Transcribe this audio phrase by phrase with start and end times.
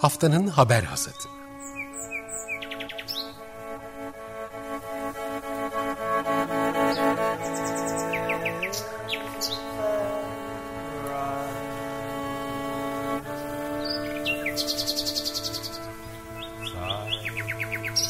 [0.00, 1.14] Haftanın haber hasadı.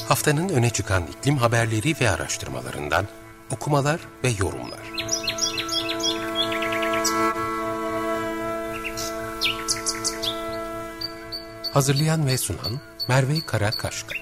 [0.08, 3.06] Haftanın öne çıkan iklim haberleri ve araştırmalarından
[3.50, 4.89] okumalar ve yorumlar.
[11.74, 14.14] Hazırlayan ve sunan Merve Karakaşka.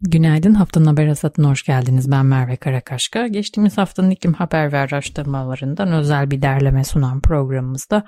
[0.00, 2.10] Günaydın, haftanın haber hasatına hoş geldiniz.
[2.10, 3.26] Ben Merve Karakaşka.
[3.26, 8.04] Geçtiğimiz haftanın iklim haber ve araştırmalarından özel bir derleme sunan programımızda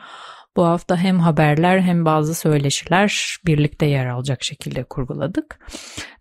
[0.57, 5.59] bu hafta hem haberler hem bazı söyleşiler birlikte yer alacak şekilde kurguladık.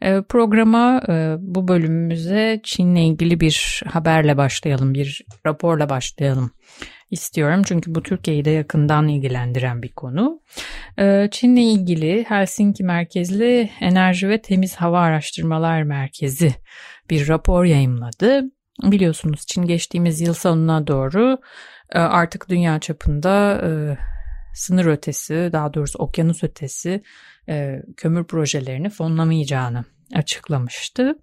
[0.03, 6.51] Ee, programa e, bu bölümümüze Çin'le ilgili bir haberle başlayalım, bir raporla başlayalım
[7.11, 7.61] istiyorum.
[7.65, 10.41] Çünkü bu Türkiye'yi de yakından ilgilendiren bir konu.
[10.99, 16.55] Ee, Çin'le ilgili Helsinki merkezli Enerji ve Temiz Hava Araştırmalar Merkezi
[17.09, 18.43] bir rapor yayımladı.
[18.83, 21.37] Biliyorsunuz Çin geçtiğimiz yıl sonuna doğru
[21.91, 23.69] e, artık dünya çapında e,
[24.53, 27.03] sınır ötesi, daha doğrusu okyanus ötesi
[27.97, 29.83] kömür projelerini fonlamayacağını
[30.15, 31.15] açıklamıştı.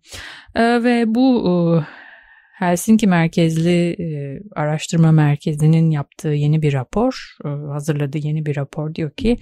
[0.55, 1.53] E, ve bu e,
[2.61, 9.11] Helsinki merkezli e, araştırma merkezinin yaptığı yeni bir rapor, e, hazırladığı yeni bir rapor diyor
[9.11, 9.37] ki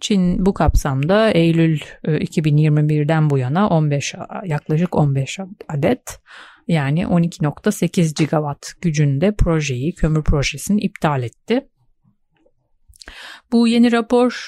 [0.00, 5.38] Çin bu kapsamda Eylül e, 2021'den bu yana 15 yaklaşık 15
[5.68, 6.20] adet
[6.66, 11.68] yani 12.8 gigawatt gücünde projeyi, kömür projesini iptal etti.
[13.52, 14.46] Bu yeni rapor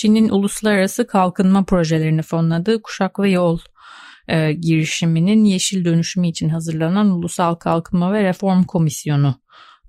[0.00, 3.58] Çin'in uluslararası kalkınma projelerini fonladığı Kuşak ve Yol
[4.28, 9.34] e, girişiminin yeşil dönüşümü için hazırlanan Ulusal Kalkınma ve Reform Komisyonu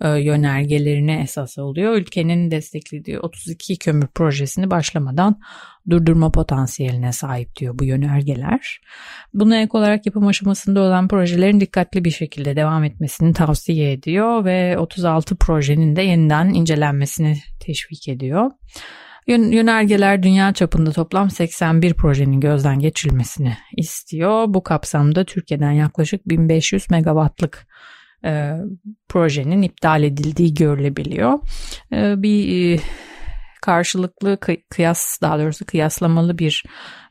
[0.01, 1.94] e, yönergelerine esas oluyor.
[1.94, 5.39] Ülkenin desteklediği 32 kömür projesini başlamadan
[5.89, 8.81] durdurma potansiyeline sahip diyor bu yönergeler.
[9.33, 14.78] Buna ek olarak yapım aşamasında olan projelerin dikkatli bir şekilde devam etmesini tavsiye ediyor ve
[14.78, 18.51] 36 projenin de yeniden incelenmesini teşvik ediyor.
[19.27, 24.45] Yönergeler dünya çapında toplam 81 projenin gözden geçirilmesini istiyor.
[24.47, 27.67] Bu kapsamda Türkiye'den yaklaşık 1500 megawattlık
[28.25, 28.53] e,
[29.09, 31.39] projenin iptal edildiği görülebiliyor.
[31.93, 32.79] E, bir e,
[33.61, 34.38] karşılıklı
[34.69, 36.63] kıyas daha doğrusu kıyaslamalı bir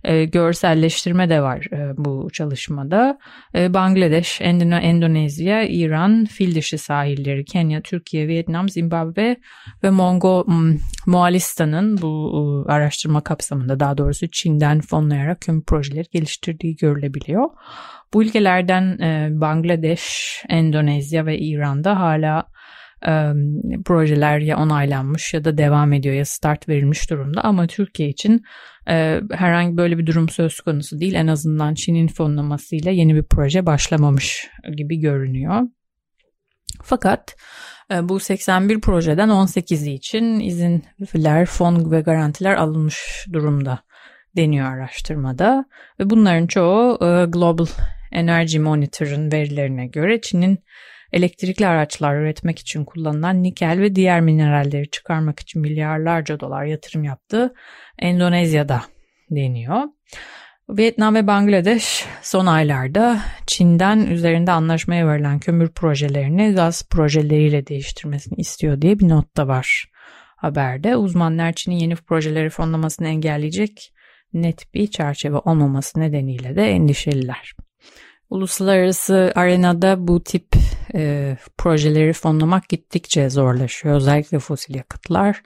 [0.05, 3.19] e, görselleştirme de var e, bu çalışmada.
[3.55, 9.37] E, Bangladeş, Endone Endonezya, İran, fil dişi sahilleri, Kenya, Türkiye, Vietnam, Zimbabwe
[9.85, 10.47] ve Mongo
[11.07, 17.49] Moğolistan'ın bu e, araştırma kapsamında daha doğrusu Çin'den fonlayarak kömür projeleri geliştirdiği görülebiliyor.
[18.15, 22.47] Bu ülkelerden e, Bangladeş, Endonezya ve İran'da hala
[23.07, 23.33] e,
[23.85, 28.43] projeler ya onaylanmış ya da devam ediyor ya start verilmiş durumda ama Türkiye için
[28.89, 31.15] e, herhangi böyle bir durum söz konusu değil.
[31.15, 35.61] En azından Çin'in fonlamasıyla yeni bir proje başlamamış gibi görünüyor.
[36.83, 37.37] Fakat
[37.91, 43.79] e, bu 81 projeden 18'i için izinler, fon ve garantiler alınmış durumda
[44.37, 45.65] deniyor araştırmada.
[46.01, 47.67] Ve bunların çoğu e, Global
[48.13, 50.59] Energy Monitor'ın verilerine göre Çin'in
[51.13, 57.55] elektrikli araçlar üretmek için kullanılan nikel ve diğer mineralleri çıkarmak için milyarlarca dolar yatırım yaptığı
[57.99, 58.83] Endonezya'da
[59.31, 59.83] deniyor.
[60.69, 68.83] Vietnam ve Bangladeş son aylarda Çin'den üzerinde anlaşmaya verilen kömür projelerini gaz projeleriyle değiştirmesini istiyor
[68.83, 69.91] diye bir not da var
[70.37, 70.97] haberde.
[70.97, 73.93] Uzmanlar Çin'in yeni projeleri fonlamasını engelleyecek
[74.33, 77.55] net bir çerçeve olmaması nedeniyle de endişeliler.
[78.31, 80.47] Uluslararası arenada bu tip
[80.95, 83.97] e, projeleri fonlamak gittikçe zorlaşıyor.
[83.97, 85.43] Özellikle fosil yakıtlar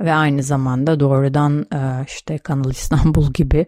[0.00, 3.66] ve aynı zamanda doğrudan e, işte Kanal İstanbul gibi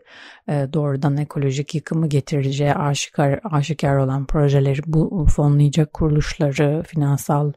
[0.48, 7.52] e, doğrudan ekolojik yıkımı getireceği aşikar, aşikar olan projeleri bu fonlayacak kuruluşları finansal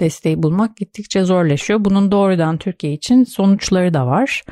[0.00, 1.84] desteği bulmak gittikçe zorlaşıyor.
[1.84, 4.42] Bunun doğrudan Türkiye için sonuçları da var.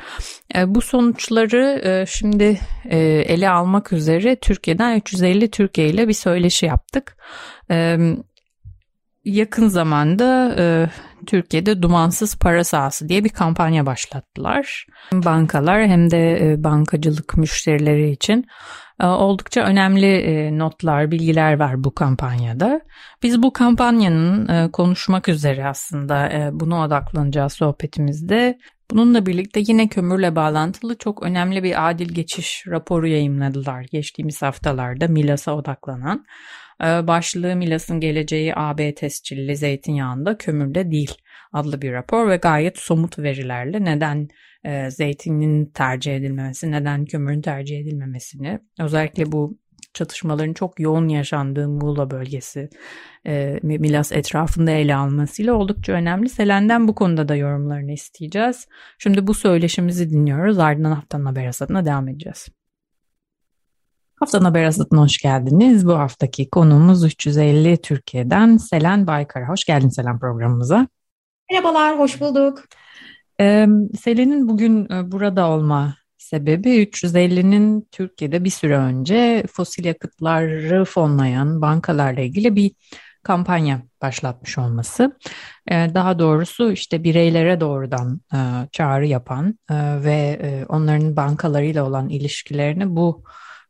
[0.55, 6.65] E, bu sonuçları e, şimdi e, ele almak üzere Türkiye'den 350 Türkiye ile bir söyleşi
[6.65, 7.17] yaptık.
[7.71, 7.97] E,
[9.25, 10.89] yakın zamanda e,
[11.27, 14.85] Türkiye'de dumansız para sahası diye bir kampanya başlattılar.
[15.13, 18.45] Bankalar hem de e, bankacılık müşterileri için
[18.99, 22.81] e, oldukça önemli e, notlar, bilgiler var bu kampanyada.
[23.23, 28.57] Biz bu kampanyanın e, konuşmak üzere aslında e, buna odaklanacağız sohbetimizde.
[28.91, 35.55] Bununla birlikte yine kömürle bağlantılı çok önemli bir adil geçiş raporu yayınladılar geçtiğimiz haftalarda Milas'a
[35.55, 36.25] odaklanan.
[36.81, 41.15] Ee, başlığı Milas'ın geleceği AB tescilli zeytinyağında kömürde değil
[41.53, 44.27] adlı bir rapor ve gayet somut verilerle neden
[44.65, 49.57] e, zeytinin tercih edilmemesi, neden kömürün tercih edilmemesini özellikle bu
[49.93, 52.69] çatışmaların çok yoğun yaşandığı Muğla bölgesi
[53.27, 56.29] e, Milas etrafında ele almasıyla oldukça önemli.
[56.29, 58.67] Selen'den bu konuda da yorumlarını isteyeceğiz.
[58.99, 60.59] Şimdi bu söyleşimizi dinliyoruz.
[60.59, 61.51] Ardından haftanın haber
[61.85, 62.47] devam edeceğiz.
[64.23, 65.87] Haftanın haber hasatına hoş geldiniz.
[65.87, 69.49] Bu haftaki konuğumuz 350 Türkiye'den Selen Baykara.
[69.49, 70.87] Hoş geldin Selen programımıza.
[71.51, 72.63] Merhabalar, hoş bulduk.
[73.39, 73.67] Ee,
[74.01, 82.21] Selen'in bugün e, burada olma sebebi 350'nin Türkiye'de bir süre önce fosil yakıtları fonlayan bankalarla
[82.21, 82.71] ilgili bir
[83.23, 85.17] kampanya başlatmış olması.
[85.69, 88.37] Daha doğrusu işte bireylere doğrudan e,
[88.71, 90.39] çağrı yapan e, ve
[90.69, 93.23] onların bankalarıyla olan ilişkilerini bu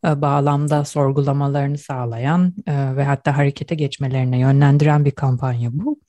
[0.03, 5.99] bağlamda sorgulamalarını sağlayan e, ve hatta harekete geçmelerine yönlendiren bir kampanya bu.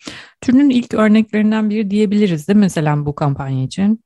[0.40, 4.04] Türünün ilk örneklerinden biri diyebiliriz mi mesela bu kampanya için?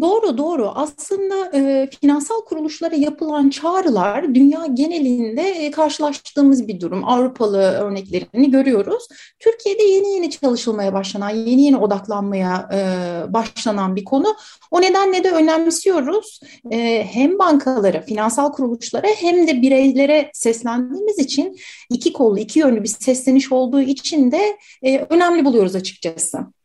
[0.00, 0.72] Doğru doğru.
[0.74, 7.04] Aslında e, finansal kuruluşlara yapılan çağrılar dünya genelinde e, karşılaştığımız bir durum.
[7.04, 9.08] Avrupalı örneklerini görüyoruz.
[9.38, 14.36] Türkiye'de yeni yeni çalışılmaya başlanan, yeni yeni odaklanmaya e, başlanan bir konu.
[14.70, 16.40] O nedenle de önemsiyoruz.
[16.70, 21.56] E, hem bankalara, finansal kuruluşlara hem de bireylere seslendiğimiz için
[21.90, 26.55] iki kollu, iki yönlü bir sesleniş olduğu için de e, önemli buluyoruz açıkçası.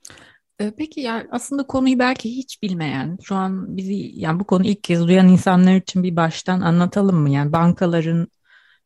[0.59, 4.83] Ee, peki yani aslında konuyu belki hiç bilmeyen, şu an bizi yani bu konu ilk
[4.83, 7.29] kez duyan insanlar için bir baştan anlatalım mı?
[7.29, 8.27] Yani bankaların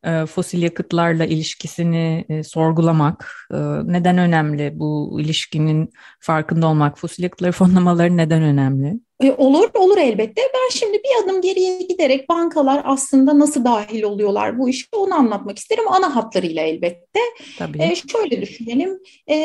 [0.04, 4.72] e, fosil yakıtlarla ilişkisini e, sorgulamak e, neden önemli?
[4.76, 5.90] Bu ilişkinin
[6.20, 8.94] farkında olmak, fosil yakıtları fonlamaları neden önemli?
[9.24, 10.42] E, olur, olur elbette.
[10.54, 15.58] Ben şimdi bir adım geriye giderek bankalar aslında nasıl dahil oluyorlar bu işe onu anlatmak
[15.58, 15.84] isterim.
[15.88, 17.20] Ana hatlarıyla elbette.
[17.58, 17.84] Tabii.
[17.84, 19.36] E, şöyle düşünelim, e,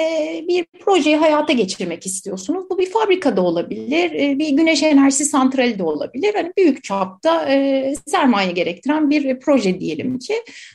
[0.49, 2.65] bir projeyi hayata geçirmek istiyorsunuz.
[2.71, 6.35] Bu bir fabrikada olabilir, e, bir güneş enerjisi santrali de olabilir.
[6.35, 10.35] Hani büyük çapta e, sermaye gerektiren bir proje diyelim ki.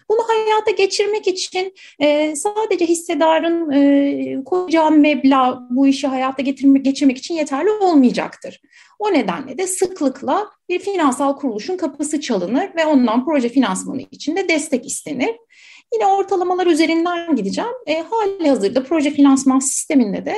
[0.10, 7.18] Bunu hayata geçirmek için e, sadece hissedarın e, koyacağı meblağ bu işi hayata getirmek, geçirmek
[7.18, 8.62] için yeterli olmayacaktır.
[9.00, 14.50] O nedenle de sıklıkla bir finansal kuruluşun kapısı çalınır ve ondan proje finansmanı için de
[14.50, 15.36] destek istenir.
[15.94, 17.72] Yine ortalamalar üzerinden gideceğim.
[17.88, 20.36] E, hali hazırda proje finansman sisteminde de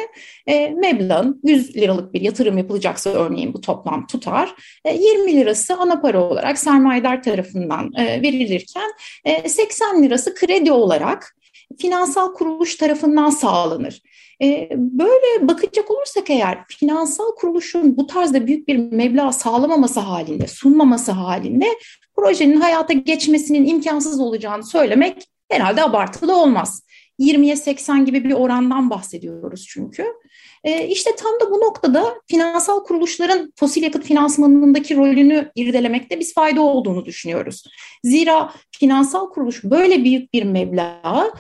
[0.47, 4.55] e, meblağın 100 liralık bir yatırım yapılacaksa örneğin bu toplam tutar.
[4.85, 8.91] E, 20 lirası ana para olarak sermayedar tarafından e, verilirken
[9.25, 11.37] e, 80 lirası kredi olarak
[11.79, 14.01] finansal kuruluş tarafından sağlanır.
[14.71, 21.65] Böyle bakacak olursak eğer finansal kuruluşun bu tarzda büyük bir meblağ sağlamaması halinde, sunmaması halinde
[22.15, 26.83] projenin hayata geçmesinin imkansız olacağını söylemek herhalde abartılı olmaz.
[27.19, 30.05] 20'ye 80 gibi bir orandan bahsediyoruz çünkü.
[30.63, 36.61] E, işte tam da bu noktada finansal kuruluşların fosil yakıt finansmanındaki rolünü irdelemekte biz fayda
[36.61, 37.63] olduğunu düşünüyoruz.
[38.03, 41.33] Zira finansal kuruluş böyle büyük bir meblağı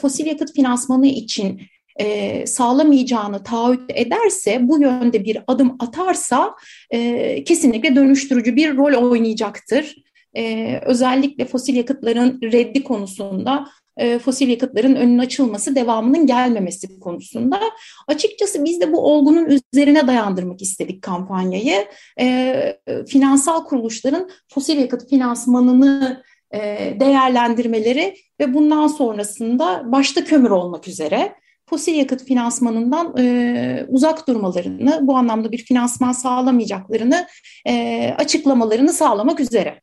[0.00, 1.60] fosil yakıt finansmanı için
[2.00, 6.54] e, sağlamayacağını taahhüt ederse, bu yönde bir adım atarsa
[6.90, 9.96] e, kesinlikle dönüştürücü bir rol oynayacaktır.
[10.36, 13.66] E, özellikle fosil yakıtların reddi konusunda
[13.96, 17.60] e, fosil yakıtların önünün açılması, devamının gelmemesi konusunda.
[18.08, 21.86] Açıkçası biz de bu olgunun üzerine dayandırmak istedik kampanyayı.
[22.20, 22.78] E,
[23.08, 26.22] finansal kuruluşların fosil yakıt finansmanını
[26.54, 26.58] e,
[27.00, 31.32] değerlendirmeleri ve bundan sonrasında başta kömür olmak üzere
[31.70, 37.26] fosil yakıt finansmanından e, uzak durmalarını, bu anlamda bir finansman sağlamayacaklarını
[37.66, 39.80] e, açıklamalarını sağlamak üzere.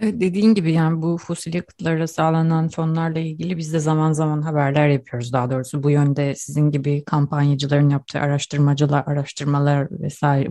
[0.00, 4.88] Evet, dediğin gibi yani bu fosil yakıtlara sağlanan fonlarla ilgili biz de zaman zaman haberler
[4.88, 5.32] yapıyoruz.
[5.32, 10.48] Daha doğrusu bu yönde sizin gibi kampanyacıların yaptığı araştırmacılar, araştırmalar vesaire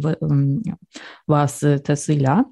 [1.27, 2.45] vasıtasıyla.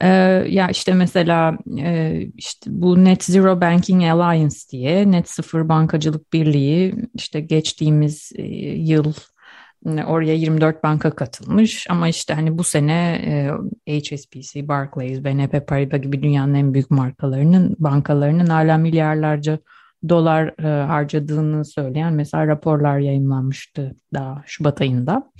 [0.00, 0.08] Ee,
[0.48, 6.94] ya işte mesela e, işte bu Net Zero Banking Alliance diye Net Sıfır Bankacılık Birliği
[7.14, 8.42] işte geçtiğimiz e,
[8.74, 9.12] yıl
[10.06, 13.20] Oraya 24 banka katılmış ama işte hani bu sene
[13.88, 19.58] e, HSBC, Barclays, BNP Paribas gibi dünyanın en büyük markalarının bankalarının hala milyarlarca
[20.08, 25.32] dolar e, harcadığını söyleyen mesela raporlar yayınlanmıştı daha Şubat ayında.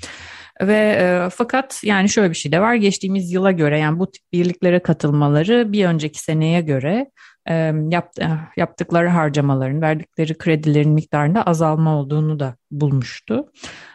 [0.62, 4.22] Ve e, fakat yani şöyle bir şey de var geçtiğimiz yıla göre yani bu tip
[4.32, 7.10] birliklere katılmaları bir önceki seneye göre
[7.48, 7.54] e,
[7.90, 13.52] yapt, e, yaptıkları harcamaların verdikleri kredilerin miktarında azalma olduğunu da bulmuştu.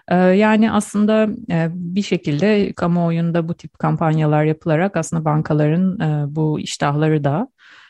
[0.07, 6.59] E, yani aslında e, bir şekilde kamuoyunda bu tip kampanyalar yapılarak aslında bankaların e, bu
[6.59, 7.47] iştahları da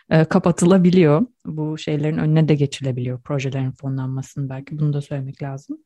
[0.10, 1.26] e, kapatılabiliyor.
[1.46, 5.78] Bu şeylerin önüne de geçilebiliyor projelerin fonlanmasını belki bunu da söylemek lazım.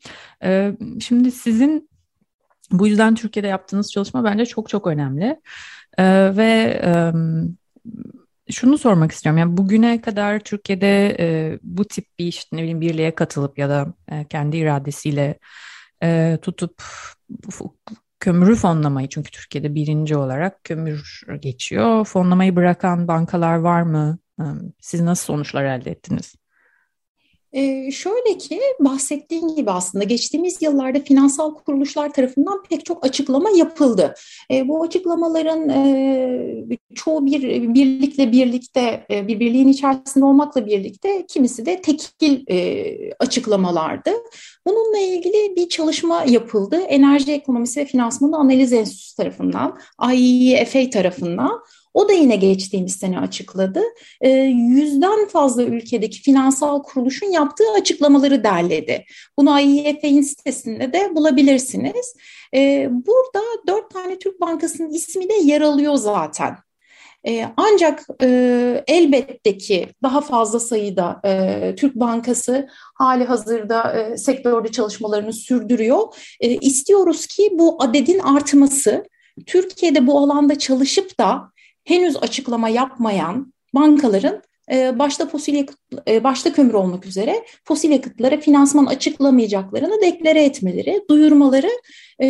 [0.43, 1.89] E, şimdi sizin
[2.71, 5.41] bu yüzden Türkiye'de yaptığınız çalışma bence çok çok önemli.
[5.97, 6.91] E, ve e,
[8.51, 9.37] şunu sormak istiyorum.
[9.37, 13.93] Yani bugüne kadar Türkiye'de e, bu tip bir işte ne bileyim birliğe katılıp ya da
[14.11, 15.39] e, kendi iradesiyle
[16.03, 16.83] e, tutup
[18.19, 22.05] kömürü fonlamayı çünkü Türkiye'de birinci olarak kömür geçiyor.
[22.05, 24.17] Fonlamayı bırakan bankalar var mı?
[24.81, 26.35] Siz nasıl sonuçlar elde ettiniz?
[27.53, 34.13] Ee, şöyle ki bahsettiğin gibi aslında geçtiğimiz yıllarda finansal kuruluşlar tarafından pek çok açıklama yapıldı.
[34.51, 41.65] E, bu açıklamaların e, çoğu bir birlikle birlikte e, bir birliğin içerisinde olmakla birlikte kimisi
[41.65, 44.11] de tekil e, açıklamalardı.
[44.67, 46.77] Bununla ilgili bir çalışma yapıldı.
[46.77, 49.77] Enerji Ekonomisi ve Finansmanı Analiz Enstitüsü tarafından,
[50.13, 51.61] IEFA tarafından.
[51.97, 53.81] O da yine geçtiğimiz sene açıkladı.
[54.21, 59.05] E, yüzden fazla ülkedeki finansal kuruluşun yaptığı açıklamaları derledi.
[59.37, 62.15] Bunu IEF'in sitesinde de bulabilirsiniz.
[62.55, 66.57] E, burada dört tane Türk Bankası'nın ismi de yer alıyor zaten.
[67.27, 74.71] E, ancak e, elbette ki daha fazla sayıda e, Türk Bankası hali hazırda e, sektörde
[74.71, 76.15] çalışmalarını sürdürüyor.
[76.39, 79.05] E, istiyoruz ki bu adedin artması,
[79.45, 81.56] Türkiye'de bu alanda çalışıp da
[81.87, 84.41] henüz açıklama yapmayan bankaların
[84.71, 85.77] e, başta fosil yakıt,
[86.07, 91.69] e, başta kömür olmak üzere fosil yakıtlara finansman açıklamayacaklarını deklare etmeleri, duyurmaları.
[92.21, 92.27] E,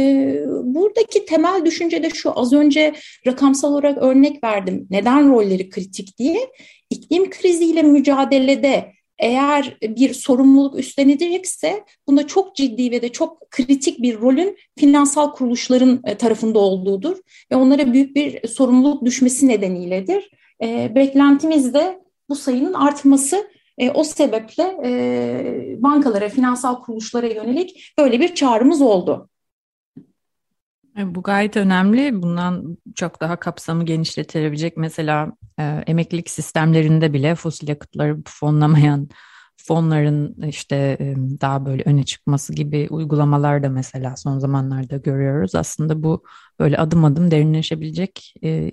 [0.64, 2.94] buradaki temel düşünce de şu, az önce
[3.28, 4.88] rakamsal olarak örnek verdim.
[4.90, 6.50] Neden rolleri kritik diye.
[6.90, 14.22] İklim kriziyle mücadelede eğer bir sorumluluk üstlenilecekse bunda çok ciddi ve de çok kritik bir
[14.22, 17.18] rolün finansal kuruluşların e, tarafında olduğudur
[17.52, 20.30] ve onlara büyük bir sorumluluk düşmesi nedeniyledir.
[20.64, 23.48] E, beklentimiz de bu sayının artması.
[23.78, 29.30] E, o sebeple e, bankalara, finansal kuruluşlara yönelik böyle bir çağrımız oldu.
[30.98, 32.22] E, bu gayet önemli.
[32.22, 39.10] Bundan çok daha kapsamı genişletilebilecek mesela e, emeklilik sistemlerinde bile fosil yakıtları fonlamayan
[39.58, 45.56] fonların işte e, daha böyle öne çıkması gibi uygulamalar da mesela son zamanlarda görüyoruz.
[45.56, 46.24] Aslında bu
[46.60, 48.72] böyle adım adım derinleşebilecek e,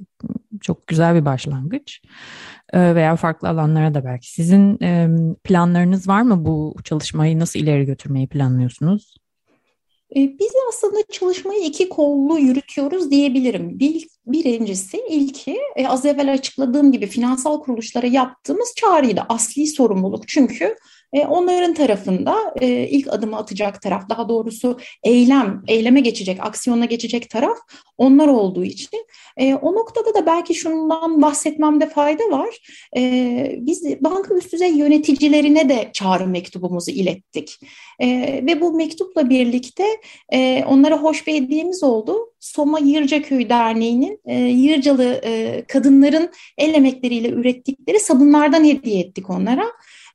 [0.60, 2.02] çok güzel bir başlangıç
[2.72, 4.32] e, veya farklı alanlara da belki.
[4.32, 5.08] Sizin e,
[5.44, 9.23] planlarınız var mı bu çalışmayı nasıl ileri götürmeyi planlıyorsunuz?
[10.16, 13.78] E, biz aslında çalışmayı iki kollu yürütüyoruz diyebilirim.
[13.78, 19.23] Bir, birincisi ilki e, az evvel açıkladığım gibi finansal kuruluşlara yaptığımız çağrıydı.
[19.28, 20.76] Asli sorumluluk çünkü
[21.14, 27.30] e, onların tarafında e, ilk adımı atacak taraf, daha doğrusu eylem, eyleme geçecek, aksiyona geçecek
[27.30, 27.59] taraf
[27.99, 29.06] onlar olduğu için.
[29.37, 32.49] E, o noktada da belki şundan bahsetmemde fayda var.
[33.66, 37.61] Biz banka üst düzey yöneticilerine de çağrı mektubumuzu ilettik.
[38.42, 39.85] Ve bu mektupla birlikte
[40.66, 42.16] onlara hoş bir hediyemiz oldu.
[42.40, 45.21] Soma Yırcaköy Derneği'nin Yırcalı
[45.68, 49.64] kadınların el emekleriyle ürettikleri sabunlardan hediye ettik onlara.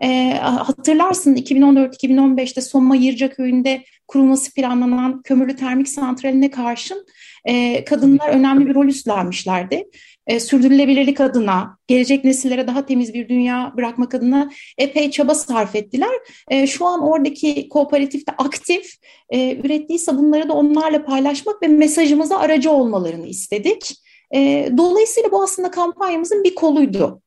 [0.03, 7.05] E, hatırlarsın 2014-2015'te Soma Yırca Köyü'nde kurulması planlanan kömürlü termik santraline karşın
[7.45, 9.89] e, kadınlar önemli bir rol üstlenmişlerdi.
[10.27, 16.11] E, sürdürülebilirlik adına, gelecek nesillere daha temiz bir dünya bırakmak adına epey çaba sarf ettiler.
[16.49, 18.93] E, şu an oradaki kooperatifte aktif,
[19.29, 23.95] e, ürettiği sabunları da onlarla paylaşmak ve mesajımıza aracı olmalarını istedik.
[24.35, 27.21] E, dolayısıyla bu aslında kampanyamızın bir koluydu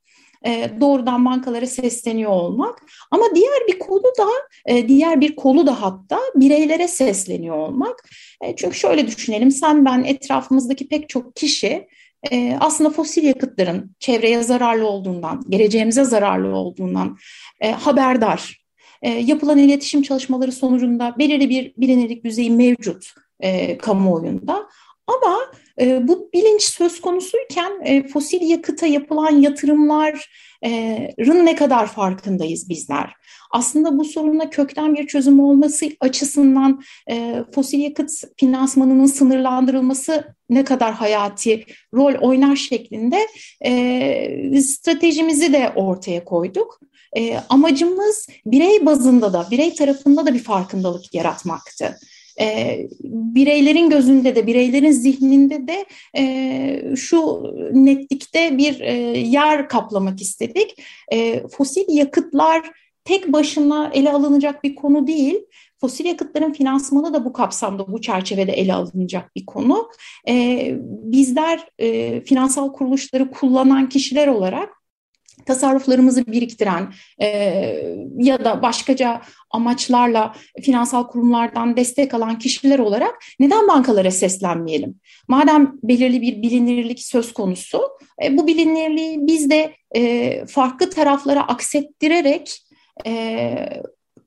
[0.47, 2.83] e, doğrudan bankalara sesleniyor olmak.
[3.11, 4.29] Ama diğer bir kolu da
[4.67, 8.11] e, diğer bir kolu da hatta bireylere sesleniyor olmak.
[8.45, 11.89] E, çünkü şöyle düşünelim sen ben etrafımızdaki pek çok kişi
[12.61, 17.19] aslında fosil yakıtların çevreye zararlı olduğundan, geleceğimize zararlı olduğundan
[17.81, 18.63] haberdar.
[19.03, 23.15] Yapılan iletişim çalışmaları sonucunda belirli bir bilinirlik düzeyi mevcut
[23.79, 24.69] kamuoyunda.
[25.07, 25.39] Ama
[25.81, 33.13] e, bu bilinç söz konusuyken e, fosil yakıta yapılan yatırımların ne kadar farkındayız bizler?
[33.53, 40.93] Aslında bu soruna kökten bir çözüm olması açısından e, fosil yakıt finansmanının sınırlandırılması ne kadar
[40.93, 41.65] hayati
[41.95, 43.27] rol oynar şeklinde
[43.65, 46.81] e, stratejimizi de ortaya koyduk.
[47.17, 51.99] E, amacımız birey bazında da, birey tarafında da bir farkındalık yaratmaktı
[52.41, 55.87] e, bireylerin gözünde de bireylerin zihninde de
[56.19, 60.83] e, şu netlikte bir e, yer kaplamak istedik.
[61.13, 62.71] E, fosil yakıtlar
[63.05, 65.41] tek başına ele alınacak bir konu değil.
[65.81, 69.91] Fosil yakıtların finansmanı da bu kapsamda, bu çerçevede ele alınacak bir konu.
[70.29, 74.82] E, bizler e, finansal kuruluşları kullanan kişiler olarak
[75.47, 77.27] tasarruflarımızı biriktiren e,
[78.19, 79.21] ya da başkaca
[79.51, 84.95] amaçlarla finansal kurumlardan destek alan kişiler olarak neden bankalara seslenmeyelim?
[85.29, 87.83] Madem belirli bir bilinirlik söz konusu,
[88.25, 92.63] e, bu bilinirliği biz de e, farklı taraflara aksettirerek
[93.07, 93.55] e,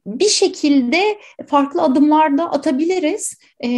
[0.05, 1.17] bir şekilde
[1.48, 3.69] farklı adımlarda atabiliriz e,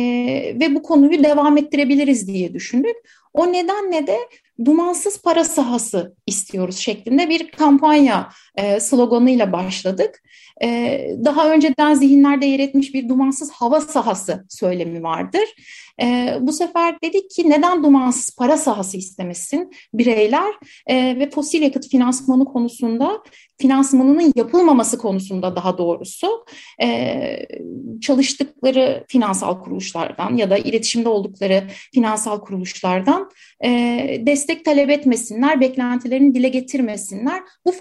[0.59, 2.95] ve bu konuyu devam ettirebiliriz diye düşündük.
[3.33, 4.17] O nedenle de
[4.65, 10.23] dumansız para sahası istiyoruz şeklinde bir kampanya e, sloganıyla başladık.
[10.63, 15.43] E, daha önceden zihinlerde yer etmiş bir dumansız hava sahası söylemi vardır.
[16.01, 20.53] E, bu sefer dedik ki neden dumansız para sahası istemesin bireyler
[20.89, 23.23] ve fosil yakıt finansmanı konusunda
[23.57, 26.45] finansmanının yapılmaması konusunda daha doğrusu
[28.01, 33.31] çalıştıkları finansal kuruluşlardan ya da iletişimde oldukları finansal kuruluşlardan
[34.19, 37.71] destek talep etmesinler, beklentilerini dile getirmesinler, bu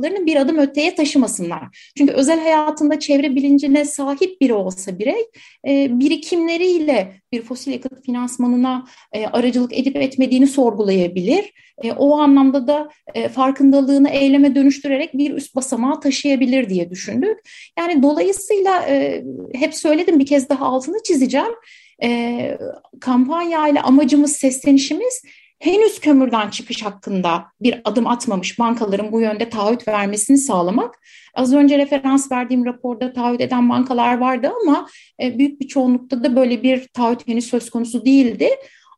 [0.00, 1.92] farkındalıklarını bir adım öteye taşımasınlar.
[1.98, 5.26] Çünkü özel hayatında çevre bilincine sahip biri olsa birey,
[5.68, 11.52] e, birikimleriyle bir fosil yakıt finansmanına e, aracılık edip etmediğini sorgulayabilir.
[11.84, 17.38] E, o anlamda da e, farkındalığını eyleme dönüştürerek bir üst basamağa taşıyabilir diye düşündük.
[17.78, 21.54] Yani dolayısıyla e, hep söyledim bir kez daha altını çizeceğim.
[22.02, 22.58] E,
[23.00, 25.22] kampanya ile amacımız, seslenişimiz
[25.60, 30.98] henüz kömürden çıkış hakkında bir adım atmamış bankaların bu yönde taahhüt vermesini sağlamak.
[31.34, 34.88] Az önce referans verdiğim raporda taahhüt eden bankalar vardı ama
[35.22, 38.48] e, büyük bir çoğunlukta da böyle bir taahhüt henüz söz konusu değildi.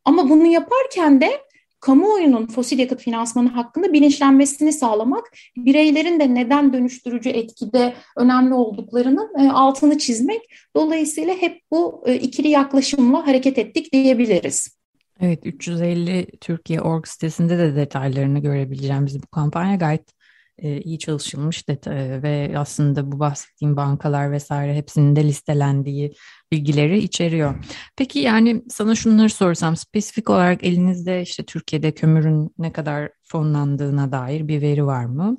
[0.05, 1.31] Ama bunu yaparken de
[1.79, 9.51] kamuoyunun fosil yakıt finansmanı hakkında bilinçlenmesini sağlamak, bireylerin de neden dönüştürücü etkide önemli olduklarının e,
[9.51, 10.41] altını çizmek.
[10.75, 14.82] Dolayısıyla hep bu e, ikili yaklaşımla hareket ettik diyebiliriz.
[15.21, 20.13] Evet 350 Türkiye org sitesinde de detaylarını görebileceğimiz bu kampanya gayet
[20.57, 26.13] e, iyi çalışılmış detay ve aslında bu bahsettiğim bankalar vesaire hepsinin de listelendiği
[26.51, 27.55] bilgileri içeriyor.
[27.97, 34.47] Peki yani sana şunları sorsam spesifik olarak elinizde işte Türkiye'de kömürün ne kadar fonlandığına dair
[34.47, 35.37] bir veri var mı?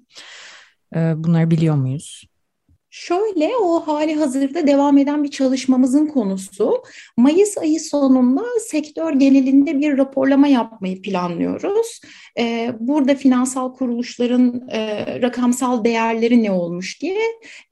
[0.97, 2.25] E, bunları biliyor muyuz?
[2.97, 6.83] Şöyle o hali hazırda devam eden bir çalışmamızın konusu.
[7.17, 12.01] Mayıs ayı sonunda sektör genelinde bir raporlama yapmayı planlıyoruz.
[12.39, 17.21] Ee, burada finansal kuruluşların e, rakamsal değerleri ne olmuş diye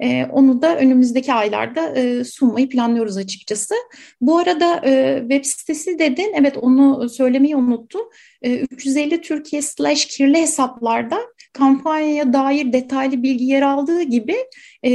[0.01, 3.75] e, onu da önümüzdeki aylarda e, sunmayı planlıyoruz açıkçası.
[4.21, 4.81] Bu arada
[5.21, 8.03] web sitesi dedin, evet onu söylemeyi unuttum.
[8.43, 11.19] 350 Türkiye slash kirli hesaplarda
[11.53, 14.37] kampanyaya dair detaylı bilgi yer aldığı gibi
[14.85, 14.91] e,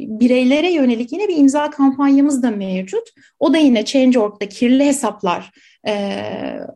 [0.00, 3.08] bireylere yönelik yine bir imza kampanyamız da mevcut.
[3.38, 5.50] O da yine Change.org'da kirli hesaplar
[5.86, 6.22] e,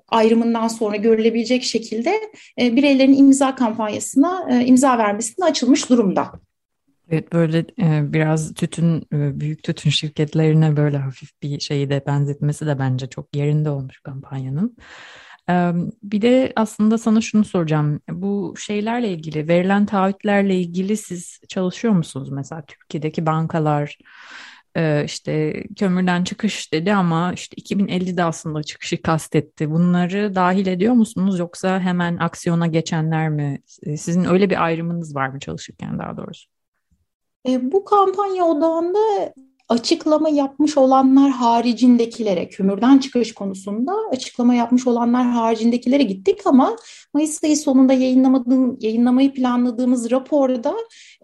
[0.08, 2.12] ayrımından sonra görülebilecek şekilde
[2.60, 6.32] e, bireylerin imza kampanyasına e, imza vermesine açılmış durumda.
[7.10, 12.66] Evet böyle e, biraz tütün e, büyük tütün şirketlerine böyle hafif bir şeyi de benzetmesi
[12.66, 14.76] de bence çok yerinde olmuş kampanyanın.
[16.02, 18.00] Bir de aslında sana şunu soracağım.
[18.10, 22.30] Bu şeylerle ilgili, verilen taahhütlerle ilgili siz çalışıyor musunuz?
[22.30, 23.98] Mesela Türkiye'deki bankalar
[25.04, 29.70] işte kömürden çıkış dedi ama işte 2050'de aslında çıkışı kastetti.
[29.70, 33.60] Bunları dahil ediyor musunuz yoksa hemen aksiyona geçenler mi?
[33.96, 36.50] Sizin öyle bir ayrımınız var mı çalışırken daha doğrusu?
[37.48, 39.32] E, bu kampanya odağında
[39.70, 46.76] açıklama yapmış olanlar haricindekilere, kömürden çıkış konusunda açıklama yapmış olanlar haricindekilere gittik ama
[47.14, 50.74] Mayıs ayı sonunda yayınlamadığım, yayınlamayı planladığımız raporda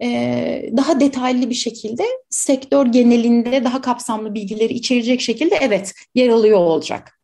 [0.01, 6.57] e, daha detaylı bir şekilde sektör genelinde daha kapsamlı bilgileri içerecek şekilde evet yer alıyor
[6.57, 7.16] olacak.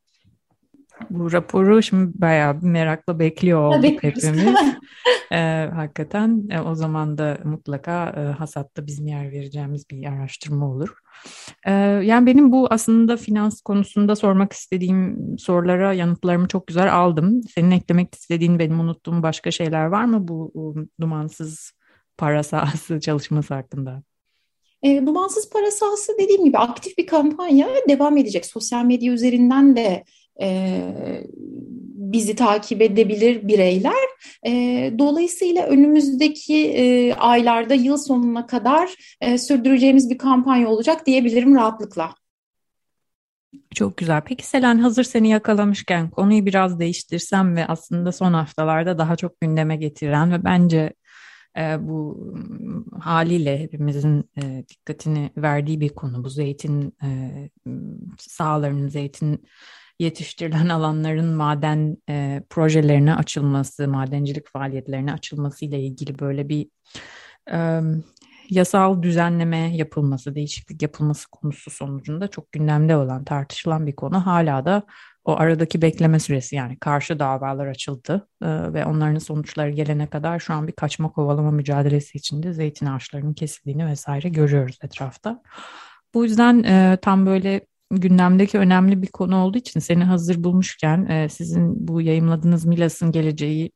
[1.09, 4.55] Bu raporu şimdi bayağı bir merakla bekliyor olduk hepimiz.
[5.31, 10.89] ee, hakikaten e, o zaman da mutlaka e, hasatta bizim yer vereceğimiz bir araştırma olur.
[11.65, 11.71] Ee,
[12.03, 17.41] yani benim bu aslında finans konusunda sormak istediğim sorulara yanıtlarımı çok güzel aldım.
[17.55, 21.73] Senin eklemek istediğin benim unuttuğum başka şeyler var mı bu, bu dumansız
[22.17, 24.03] para sahası çalışması hakkında?
[24.83, 28.45] E, dumansız para sahası dediğim gibi aktif bir kampanya devam edecek.
[28.45, 30.03] Sosyal medya üzerinden de
[30.41, 30.81] e,
[32.13, 34.03] bizi takip edebilir bireyler.
[34.45, 34.51] E,
[34.99, 42.15] dolayısıyla önümüzdeki e, aylarda yıl sonuna kadar e, sürdüreceğimiz bir kampanya olacak diyebilirim rahatlıkla.
[43.75, 44.21] Çok güzel.
[44.25, 49.75] Peki Selen hazır seni yakalamışken konuyu biraz değiştirsem ve aslında son haftalarda daha çok gündeme
[49.75, 50.93] getiren ve bence
[51.57, 52.27] e, bu
[52.99, 57.09] haliyle hepimizin e, dikkatini verdiği bir konu bu zeytin e,
[58.19, 59.45] sahalarının zeytin
[59.99, 66.67] yetiştirilen alanların maden e, projelerine açılması, madencilik faaliyetlerine açılması ile ilgili böyle bir
[67.51, 67.81] e,
[68.49, 74.25] yasal düzenleme yapılması, değişiklik yapılması konusu sonucunda çok gündemde olan, tartışılan bir konu.
[74.25, 74.83] Hala da
[75.25, 80.53] o aradaki bekleme süresi yani karşı davalar açıldı e, ve onların sonuçları gelene kadar şu
[80.53, 85.41] an bir kaçma kovalama mücadelesi içinde zeytin ağaçlarının kesildiğini vesaire görüyoruz etrafta.
[86.13, 87.61] Bu yüzden e, tam böyle
[88.01, 93.71] gündemdeki önemli bir konu olduğu için seni hazır bulmuşken e, sizin bu yayımladığınız Milas'ın geleceği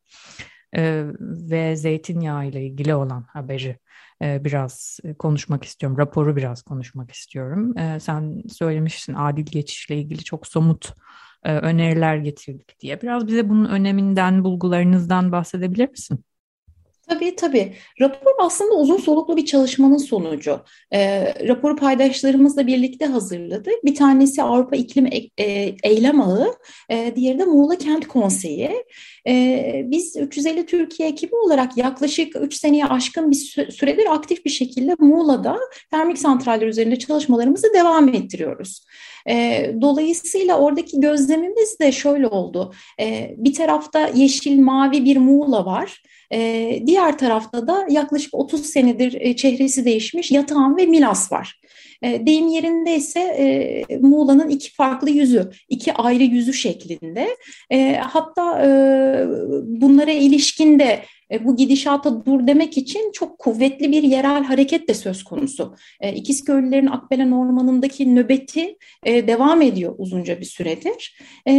[0.75, 3.77] e, ve zeytinyağı ile ilgili olan haberi
[4.23, 5.97] e, biraz konuşmak istiyorum.
[5.97, 7.77] Raporu biraz konuşmak istiyorum.
[7.77, 10.93] E, sen söylemiştin adil geçişle ilgili çok somut
[11.43, 13.01] e, öneriler getirdik diye.
[13.01, 16.23] Biraz bize bunun öneminden, bulgularınızdan bahsedebilir misin?
[17.09, 17.73] Tabii tabii.
[18.01, 20.59] Rapor aslında uzun soluklu bir çalışmanın sonucu.
[20.93, 23.73] E, raporu paydaşlarımızla birlikte hazırladık.
[23.85, 25.05] Bir tanesi Avrupa İklim
[25.37, 26.55] e, Eylem Ağı,
[26.89, 28.85] e, diğeri de Muğla Kent Konseyi.
[29.27, 33.35] E, biz 350 Türkiye ekibi olarak yaklaşık 3 seneye aşkın bir
[33.71, 35.59] süredir aktif bir şekilde Muğla'da
[35.91, 38.85] termik santraller üzerinde çalışmalarımızı devam ettiriyoruz.
[39.29, 42.73] E, dolayısıyla oradaki gözlemimiz de şöyle oldu.
[42.99, 46.01] E, bir tarafta yeşil, mavi bir Muğla var.
[46.33, 51.61] E, diğer tarafta da yaklaşık 30 senedir e, çehresi değişmiş Yatağan ve Milas var.
[52.01, 57.37] E, deyim yerinde ise e, Muğla'nın iki farklı yüzü, iki ayrı yüzü şeklinde.
[57.71, 58.69] E, hatta e,
[59.65, 64.93] bunlara ilişkin de e, bu gidişata dur demek için çok kuvvetli bir yerel hareket de
[64.93, 65.75] söz konusu.
[66.01, 71.17] E, İkizköylülerin Akbelen Ormanı'ndaki nöbeti e, devam ediyor uzunca bir süredir.
[71.47, 71.53] E,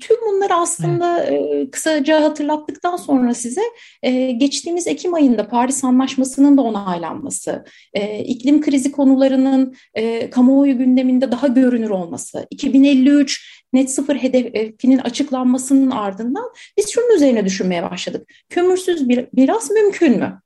[0.00, 3.62] tüm bunları aslında e, kısaca hatırlattıktan sonra size
[4.02, 11.32] e, geçtiğimiz Ekim ayında Paris Anlaşması'nın da onaylanması, e, iklim krizi konularının e, kamuoyu gündeminde
[11.32, 18.28] daha görünür olması, 2053 net sıfır hedefinin açıklanmasının ardından biz şunun üzerine düşünmeye başladık.
[18.48, 20.40] Kömürsüz bir miras mümkün mü?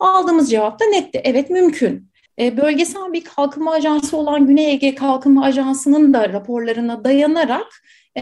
[0.00, 1.20] Aldığımız cevap da netti.
[1.24, 2.10] Evet mümkün.
[2.40, 7.66] E, bölgesel bir kalkınma ajansı olan Güney Ege Kalkınma Ajansı'nın da raporlarına dayanarak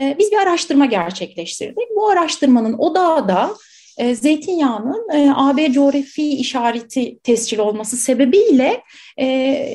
[0.01, 1.89] e, biz bir araştırma gerçekleştirdik.
[1.97, 3.51] Bu araştırmanın odağı da
[3.99, 8.83] e, zeytinyağının e, AB coğrafi işareti tescil olması sebebiyle
[9.21, 9.67] e,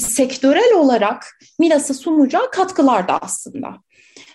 [0.00, 3.85] sektörel olarak Milas'a sunacağı katkılar da aslında.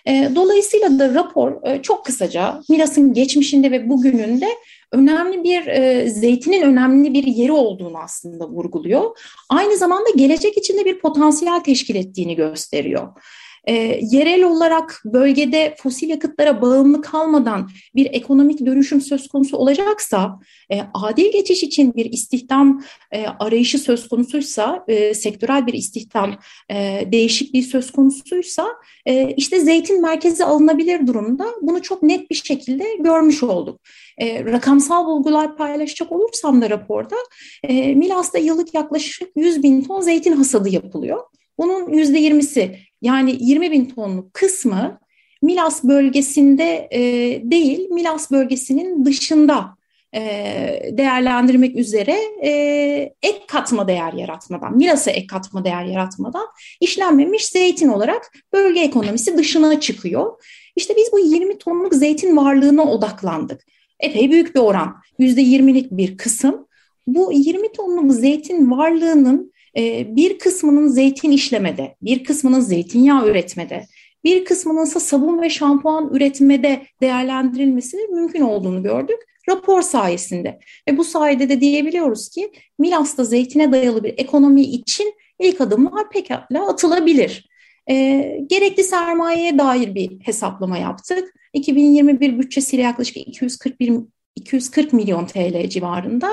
[0.06, 4.48] E, dolayısıyla da rapor e, çok kısaca Milas'ın geçmişinde ve bugününde
[4.92, 9.18] önemli bir e, zeytinin önemli bir yeri olduğunu aslında vurguluyor.
[9.48, 13.08] Aynı zamanda gelecek içinde bir potansiyel teşkil ettiğini gösteriyor
[13.64, 20.40] e, yerel olarak bölgede fosil yakıtlara bağımlı kalmadan bir ekonomik dönüşüm söz konusu olacaksa,
[20.72, 26.38] e, adil geçiş için bir istihdam e, arayışı söz konusuysa, e, sektörel bir istihdam
[26.70, 28.68] e, değişikliği söz konusuysa,
[29.06, 31.46] e, işte zeytin merkezi alınabilir durumda.
[31.62, 33.80] Bunu çok net bir şekilde görmüş olduk.
[34.18, 37.16] E, rakamsal bulgular paylaşacak olursam da raporda,
[37.62, 41.22] e, Milas'ta yıllık yaklaşık 100 bin ton zeytin hasadı yapılıyor.
[41.58, 45.00] Bunun %20'si yani 20 bin tonluk kısmı
[45.42, 47.00] Milas bölgesinde e,
[47.50, 49.76] değil, Milas bölgesinin dışında
[50.14, 50.20] e,
[50.92, 52.50] değerlendirmek üzere e,
[53.22, 56.46] ek katma değer yaratmadan, Milas'a ek katma değer yaratmadan
[56.80, 60.42] işlenmemiş zeytin olarak bölge ekonomisi dışına çıkıyor.
[60.76, 63.60] İşte biz bu 20 tonluk zeytin varlığına odaklandık.
[64.00, 66.66] Epey büyük bir oran, %20'lik bir kısım.
[67.06, 73.86] Bu 20 tonluk zeytin varlığının e, bir kısmının zeytin işlemede, bir kısmının zeytinyağı üretmede,
[74.24, 80.58] bir kısmının ise sabun ve şampuan üretmede değerlendirilmesi mümkün olduğunu gördük rapor sayesinde.
[80.88, 86.68] Ve bu sayede de diyebiliyoruz ki Milas'ta zeytine dayalı bir ekonomi için ilk adımlar pekala
[86.68, 87.48] atılabilir.
[87.90, 87.94] E,
[88.46, 91.34] gerekli sermayeye dair bir hesaplama yaptık.
[91.52, 93.92] 2021 bütçesiyle yaklaşık 241
[94.36, 96.30] 240 milyon TL civarında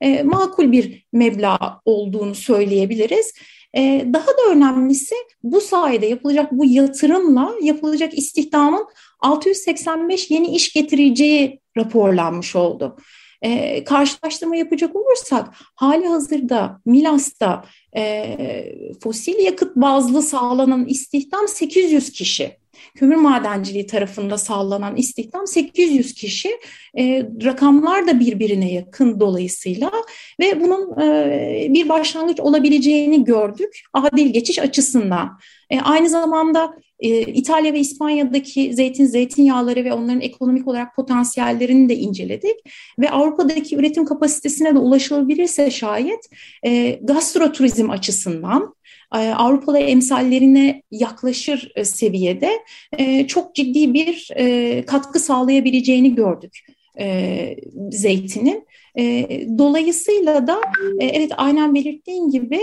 [0.00, 3.32] e, makul bir meblağ olduğunu söyleyebiliriz.
[3.76, 8.86] E, daha da önemlisi bu sayede yapılacak bu yatırımla yapılacak istihdamın
[9.20, 12.96] 685 yeni iş getireceği raporlanmış oldu.
[13.42, 17.64] E, karşılaştırma yapacak olursak hali hazırda Milas'ta
[17.96, 18.36] e,
[19.02, 22.63] fosil yakıt bazlı sağlanan istihdam 800 kişi
[22.94, 26.58] kömür madenciliği tarafında sağlanan istihdam 800 kişi.
[26.98, 29.90] E, rakamlar da birbirine yakın dolayısıyla
[30.40, 35.38] ve bunun e, bir başlangıç olabileceğini gördük adil geçiş açısından.
[35.70, 41.96] E, aynı zamanda e, İtalya ve İspanya'daki zeytin, zeytinyağları ve onların ekonomik olarak potansiyellerini de
[41.96, 42.56] inceledik.
[42.98, 46.28] Ve Avrupa'daki üretim kapasitesine de ulaşılabilirse şayet
[46.66, 48.74] e, gastroturizm açısından
[49.14, 52.50] Avrupalı emsallerine yaklaşır seviyede
[53.28, 54.30] çok ciddi bir
[54.86, 56.66] katkı sağlayabileceğini gördük
[57.90, 58.66] zeytinin.
[59.58, 60.60] Dolayısıyla da
[61.00, 62.60] evet aynen belirttiğin gibi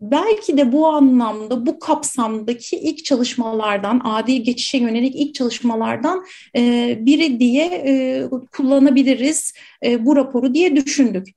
[0.00, 6.24] belki de bu anlamda, bu kapsamdaki ilk çalışmalardan, adil geçişe yönelik ilk çalışmalardan
[6.56, 9.52] e, biri diye e, kullanabiliriz
[9.84, 11.28] e, bu raporu diye düşündük.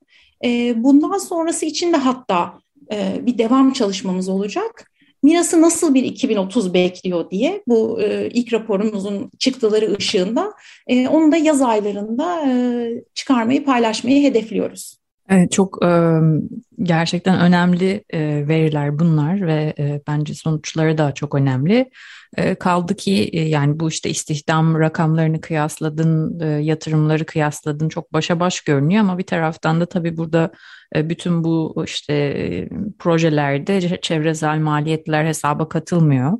[0.44, 2.61] E, bundan sonrası için de hatta
[2.92, 4.92] e, bir devam çalışmamız olacak.
[5.22, 10.52] Miras'ı nasıl bir 2030 bekliyor diye bu e, ilk raporumuzun çıktıları ışığında
[10.86, 12.52] e, onu da yaz aylarında e,
[13.14, 14.98] çıkarmayı paylaşmayı hedefliyoruz.
[15.28, 15.90] Evet, çok e,
[16.82, 21.90] gerçekten önemli e, veriler bunlar ve e, bence sonuçları da çok önemli.
[22.36, 28.40] E, kaldı ki e, yani bu işte istihdam rakamlarını kıyasladın, e, yatırımları kıyasladın çok başa
[28.40, 30.50] baş görünüyor ama bir taraftan da tabii burada
[30.96, 32.68] e, bütün bu işte
[32.98, 36.32] projelerde çevresel maliyetler hesaba katılmıyor.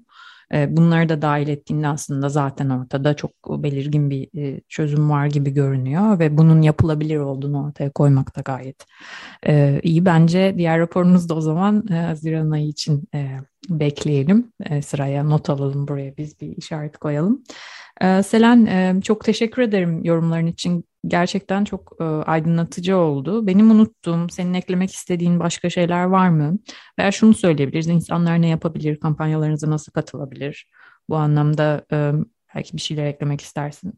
[0.69, 4.29] Bunları da dahil ettiğinde aslında zaten ortada çok belirgin bir
[4.69, 8.87] çözüm var gibi görünüyor ve bunun yapılabilir olduğunu ortaya koymak da gayet
[9.85, 10.05] iyi.
[10.05, 13.09] Bence diğer raporumuz da o zaman Haziran ayı için
[13.69, 14.53] bekleyelim.
[14.85, 17.43] Sıraya not alalım buraya biz bir işaret koyalım.
[18.03, 23.47] Selen çok teşekkür ederim yorumların için gerçekten çok e, aydınlatıcı oldu.
[23.47, 26.59] Benim unuttuğum, senin eklemek istediğin başka şeyler var mı?
[26.99, 30.71] Veya şunu söyleyebiliriz, insanlar ne yapabilir, kampanyalarınıza nasıl katılabilir?
[31.09, 32.13] Bu anlamda e,
[32.55, 33.93] belki bir şeyler eklemek istersin.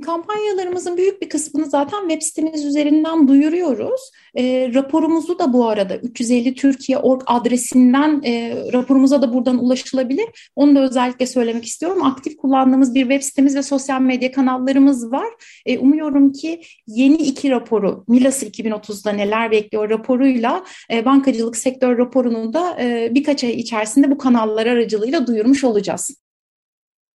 [0.00, 4.00] Kampanyalarımızın büyük bir kısmını zaten web sitemiz üzerinden duyuruyoruz.
[4.34, 10.50] E, raporumuzu da bu arada 350 Türkiye org adresinden e, raporumuza da buradan ulaşılabilir.
[10.56, 12.02] Onu da özellikle söylemek istiyorum.
[12.02, 15.28] Aktif kullandığımız bir web sitemiz ve sosyal medya kanallarımız var.
[15.66, 22.52] E, umuyorum ki yeni iki raporu, Milas 2030'da neler bekliyor raporuyla e, bankacılık sektör raporunu
[22.52, 26.10] da e, birkaç ay içerisinde bu kanallar aracılığıyla duyurmuş olacağız.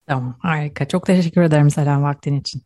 [0.07, 0.89] Tamam harika.
[0.89, 2.63] Çok teşekkür ederim Selam vaktin için.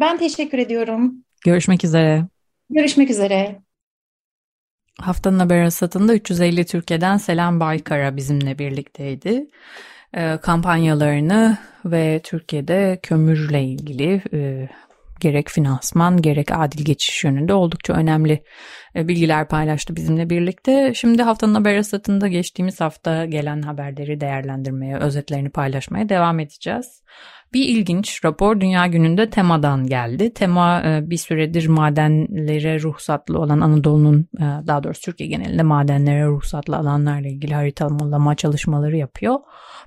[0.00, 1.24] Ben teşekkür ediyorum.
[1.44, 2.24] Görüşmek üzere.
[2.70, 3.62] Görüşmek üzere.
[5.00, 9.50] Haftanın haber hasatında 350 Türkiye'den Selam Baykara bizimle birlikteydi.
[10.14, 14.68] E, kampanyalarını ve Türkiye'de kömürle ilgili e,
[15.20, 18.42] gerek finansman gerek adil geçiş yönünde oldukça önemli
[18.96, 20.92] e, bilgiler paylaştı bizimle birlikte.
[20.94, 27.02] Şimdi haftanın haber hasatında geçtiğimiz hafta gelen haberleri değerlendirmeye, özetlerini paylaşmaya devam edeceğiz.
[27.54, 30.34] Bir ilginç rapor Dünya Günü'nde TEMA'dan geldi.
[30.34, 36.76] TEMA e, bir süredir madenlere ruhsatlı olan Anadolu'nun e, daha doğrusu Türkiye genelinde madenlere ruhsatlı
[36.76, 39.38] alanlarla ilgili haritalama çalışmaları yapıyor.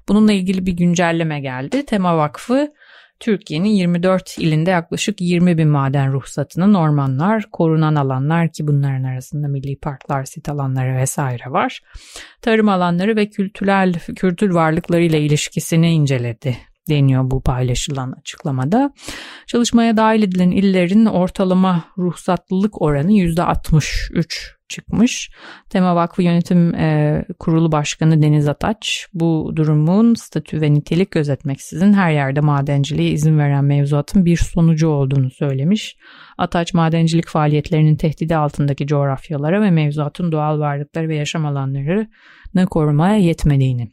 [0.08, 1.86] Bununla ilgili bir güncelleme geldi.
[1.86, 2.74] TEMA Vakfı
[3.20, 9.80] Türkiye'nin 24 ilinde yaklaşık 20 bin maden ruhsatının ormanlar, korunan alanlar ki bunların arasında milli
[9.80, 11.82] parklar, sit alanları vesaire var.
[12.42, 16.58] Tarım alanları ve kültürel kültür varlıklarıyla ilişkisini inceledi
[16.90, 18.94] deniyor bu paylaşılan açıklamada.
[19.48, 25.32] Çalışmaya dahil edilen illerin ortalama ruhsatlılık oranı %63 çıkmış.
[25.70, 32.12] Tema Vakfı Yönetim e, Kurulu Başkanı Deniz Ataç bu durumun statü ve nitelik gözetmeksizin her
[32.12, 35.96] yerde madenciliğe izin veren mevzuatın bir sonucu olduğunu söylemiş.
[36.38, 43.90] Ataç madencilik faaliyetlerinin tehdidi altındaki coğrafyalara ve mevzuatın doğal varlıkları ve yaşam alanlarını korumaya yetmediğini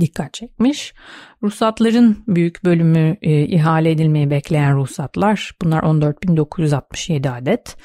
[0.00, 0.94] dikkat çekmiş.
[1.42, 5.52] Ruhsatların büyük bölümü e, ihale edilmeyi bekleyen ruhsatlar.
[5.62, 7.76] Bunlar 14.967 adet.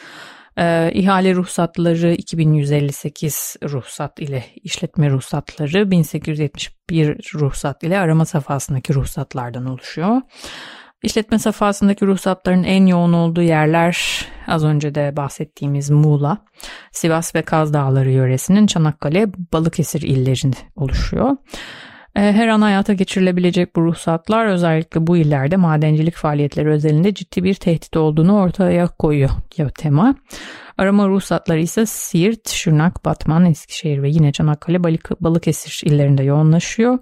[0.57, 10.21] E, ihale ruhsatları 2158 ruhsat ile işletme ruhsatları 1871 ruhsat ile arama safhasındaki ruhsatlardan oluşuyor.
[11.03, 16.37] İşletme safhasındaki ruhsatların en yoğun olduğu yerler az önce de bahsettiğimiz Muğla,
[16.91, 21.37] Sivas ve Kaz Dağları yöresinin Çanakkale, Balıkesir illerinde oluşuyor.
[22.15, 27.53] Ee, her an hayata geçirilebilecek bu ruhsatlar özellikle bu illerde madencilik faaliyetleri özelinde ciddi bir
[27.53, 29.29] tehdit olduğunu ortaya koyuyor
[29.77, 30.15] tema.
[30.77, 36.99] Arama ruhsatları ise Siirt, Şırnak, Batman, Eskişehir ve yine Çanakkale, Balık, Balıkesir illerinde yoğunlaşıyor.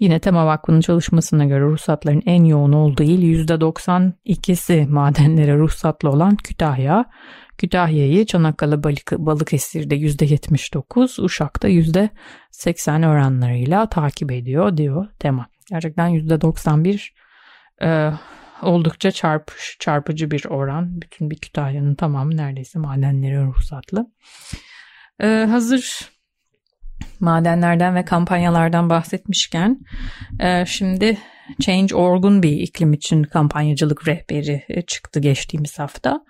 [0.00, 7.04] Yine Tema Vakfı'nın çalışmasına göre ruhsatların en yoğun olduğu il %92'si madenlere ruhsatlı olan Kütahya.
[7.58, 15.46] Kütahya'yı Çanakkale Balık, Balıkesir'de %79, Uşak'ta %80 oranlarıyla takip ediyor diyor Tema.
[15.70, 17.10] Gerçekten %91
[17.82, 18.12] e,
[18.62, 21.00] oldukça çarp, çarpıcı bir oran.
[21.00, 24.06] Bütün bir Kütahya'nın tamamı neredeyse madenlere ruhsatlı.
[25.20, 26.10] E, hazır
[27.20, 29.80] madenlerden ve kampanyalardan bahsetmişken
[30.40, 31.18] e, şimdi
[31.60, 36.20] Change.org'un bir iklim için kampanyacılık rehberi e, çıktı geçtiğimiz hafta.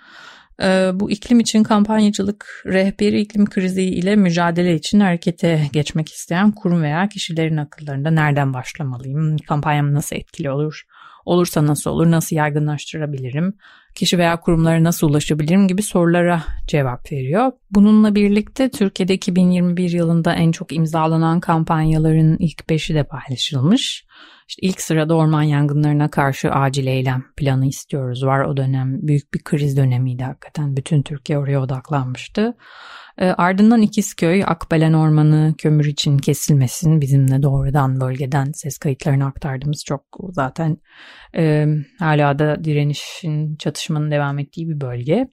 [0.63, 6.83] Ee, bu iklim için kampanyacılık rehberi iklim krizi ile mücadele için harekete geçmek isteyen kurum
[6.83, 10.83] veya kişilerin akıllarında nereden başlamalıyım, kampanyam nasıl etkili olur,
[11.29, 13.55] olursa nasıl olur, nasıl yaygınlaştırabilirim,
[13.95, 17.53] kişi veya kurumlara nasıl ulaşabilirim gibi sorulara cevap veriyor.
[17.71, 24.05] Bununla birlikte Türkiye'de 2021 yılında en çok imzalanan kampanyaların ilk beşi de paylaşılmış.
[24.49, 28.41] İşte ilk sırada orman yangınlarına karşı acil eylem planı istiyoruz var.
[28.41, 30.77] O dönem büyük bir kriz dönemiydi hakikaten.
[30.77, 32.55] Bütün Türkiye oraya odaklanmıştı.
[33.19, 40.05] E, ardından İkizköy, Akbelen Ormanı kömür için kesilmesin bizimle doğrudan bölgeden ses kayıtlarını aktardığımız çok
[40.31, 40.77] zaten
[41.37, 41.67] e,
[41.99, 45.29] hala da direnişin çatışmanın devam ettiği bir bölge.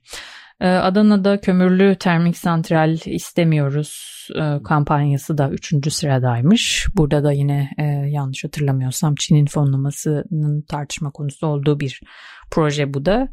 [0.61, 5.93] Ee, Adana'da kömürlü termik santral istemiyoruz e, kampanyası da 3.
[5.93, 6.87] sıradaymış.
[6.95, 12.01] Burada da yine e, yanlış hatırlamıyorsam Çin'in fonlamasının tartışma konusu olduğu bir
[12.51, 13.27] proje bu da.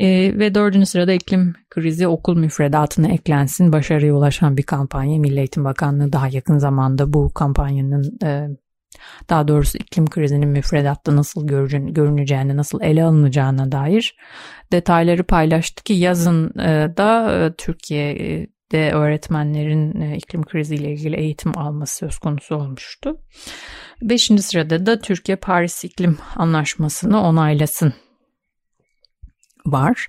[0.00, 5.18] E, ve dördüncü sırada iklim krizi okul müfredatına eklensin başarıya ulaşan bir kampanya.
[5.18, 8.18] Milli Eğitim Bakanlığı daha yakın zamanda bu kampanyanın
[9.28, 11.46] daha doğrusu iklim krizinin müfredatta nasıl
[11.92, 14.16] görüneceğine, nasıl ele alınacağına dair
[14.72, 21.96] detayları paylaştı ki yazın e, da e, Türkiye'de öğretmenlerin e, iklim kriziyle ilgili eğitim alması
[21.96, 23.18] söz konusu olmuştu.
[24.02, 27.92] Beşinci sırada da Türkiye Paris İklim Anlaşması'nı onaylasın
[29.72, 30.06] var.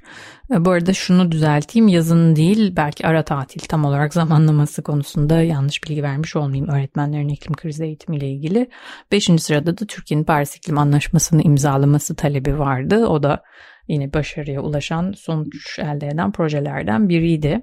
[0.52, 5.84] E, bu arada şunu düzelteyim yazın değil belki ara tatil tam olarak zamanlaması konusunda yanlış
[5.84, 8.70] bilgi vermiş olmayayım öğretmenlerin iklim krizi eğitimiyle ilgili.
[9.12, 13.08] Beşinci sırada da Türkiye'nin Paris İklim Anlaşması'nı imzalaması talebi vardı.
[13.08, 13.44] O da
[13.88, 17.62] yine başarıya ulaşan sonuç elde eden projelerden biriydi.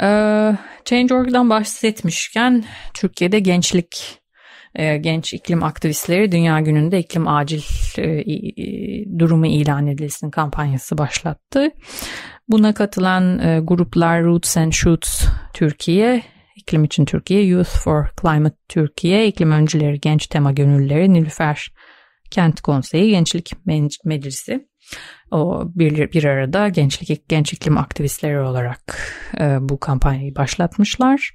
[0.00, 2.64] Ee, Change.org'dan bahsetmişken
[2.94, 4.20] Türkiye'de gençlik
[4.76, 7.62] genç iklim aktivistleri Dünya Günü'nde iklim acil
[7.98, 11.70] e, durumu ilan edilsin kampanyası başlattı.
[12.48, 16.22] Buna katılan e, gruplar Roots and Shoots Türkiye,
[16.56, 21.72] İklim için Türkiye, Youth for Climate Türkiye, İklim Öncüleri Genç Tema Gönüllüleri, Nilüfer
[22.30, 23.52] Kent Konseyi, Gençlik
[24.04, 24.68] Meclisi.
[25.30, 28.98] O bir, bir arada gençlik genç iklim aktivistleri olarak
[29.40, 31.30] e, bu kampanyayı başlatmışlar.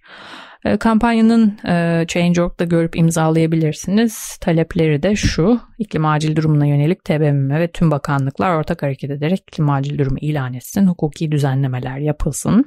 [0.65, 4.37] E, kampanyanın e, Change.org'da görüp imzalayabilirsiniz.
[4.41, 9.69] Talepleri de şu, iklim acil durumuna yönelik TBMM ve tüm bakanlıklar ortak hareket ederek iklim
[9.69, 12.65] acil durumu ilan etsin, hukuki düzenlemeler yapılsın.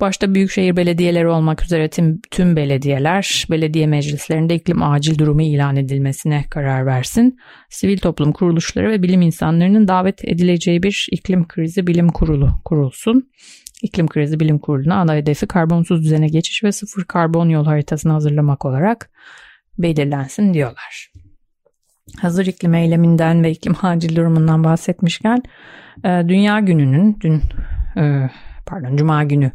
[0.00, 6.44] Başta büyükşehir belediyeleri olmak üzere tüm, tüm belediyeler belediye meclislerinde iklim acil durumu ilan edilmesine
[6.50, 7.38] karar versin.
[7.68, 13.30] Sivil toplum kuruluşları ve bilim insanlarının davet edileceği bir iklim krizi bilim kurulu kurulsun.
[13.82, 18.64] İklim Krizi Bilim Kurulu'na ana hedefi karbonsuz düzene geçiş ve sıfır karbon yol haritasını hazırlamak
[18.64, 19.10] olarak
[19.78, 21.12] belirlensin diyorlar.
[22.20, 25.42] Hazır iklim eyleminden ve iklim acil durumundan bahsetmişken
[26.04, 27.42] e, Dünya Günü'nün dün
[27.96, 28.30] e,
[28.66, 29.52] pardon Cuma günü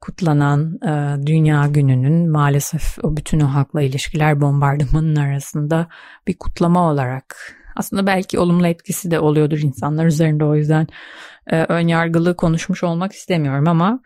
[0.00, 5.88] kutlanan e, Dünya Günü'nün maalesef o bütün o halkla ilişkiler bombardımanın arasında
[6.26, 10.86] bir kutlama olarak aslında belki olumlu etkisi de oluyordur insanlar üzerinde o yüzden
[11.50, 14.00] e, ön yargılı konuşmuş olmak istemiyorum ama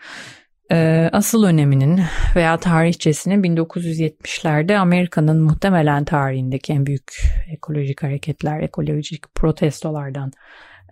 [0.72, 2.00] e, asıl öneminin
[2.36, 7.12] veya tarihçesini 1970'lerde Amerika'nın muhtemelen tarihindeki en büyük
[7.52, 10.32] ekolojik hareketler, ekolojik protestolardan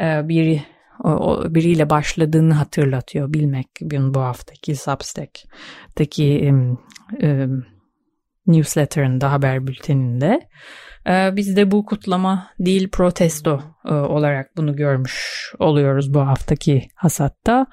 [0.00, 0.62] e, biri
[1.04, 6.52] o, biriyle başladığını hatırlatıyor bilmek bu haftaki Substack'taki
[7.22, 7.46] e,
[8.46, 10.40] newsletter'ında haber bülteninde.
[11.08, 17.66] Ee, biz de bu kutlama değil protesto e, olarak bunu görmüş oluyoruz bu haftaki hasatta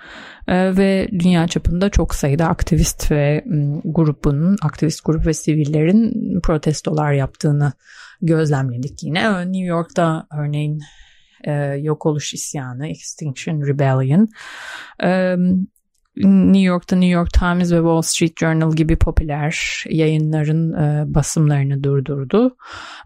[0.48, 3.46] ee, ve dünya çapında çok sayıda aktivist ve
[3.86, 7.74] grubun, aktivist grup ve sivillerin protestolar yaptığını
[8.22, 9.20] gözlemledik yine.
[9.20, 10.82] Ee, New York'ta örneğin
[11.44, 14.28] e, yok oluş isyanı, Extinction Rebellion
[16.18, 22.58] New York'ta New York Times ve Wall Street Journal gibi popüler yayınların e, basımlarını durdurdu.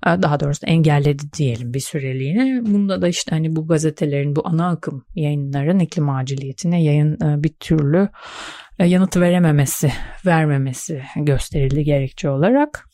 [0.07, 2.61] E, daha doğrusu engelledi diyelim bir süreliğine.
[2.65, 7.53] Bunda da işte hani bu gazetelerin bu ana akım yayınların iklim aciliyetine yayın e, bir
[7.59, 8.09] türlü
[8.79, 9.91] e, yanıt verememesi,
[10.25, 12.88] vermemesi gösterildi gerekçe olarak.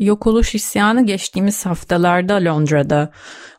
[0.00, 3.10] Yok oluş isyanı geçtiğimiz haftalarda Londra'da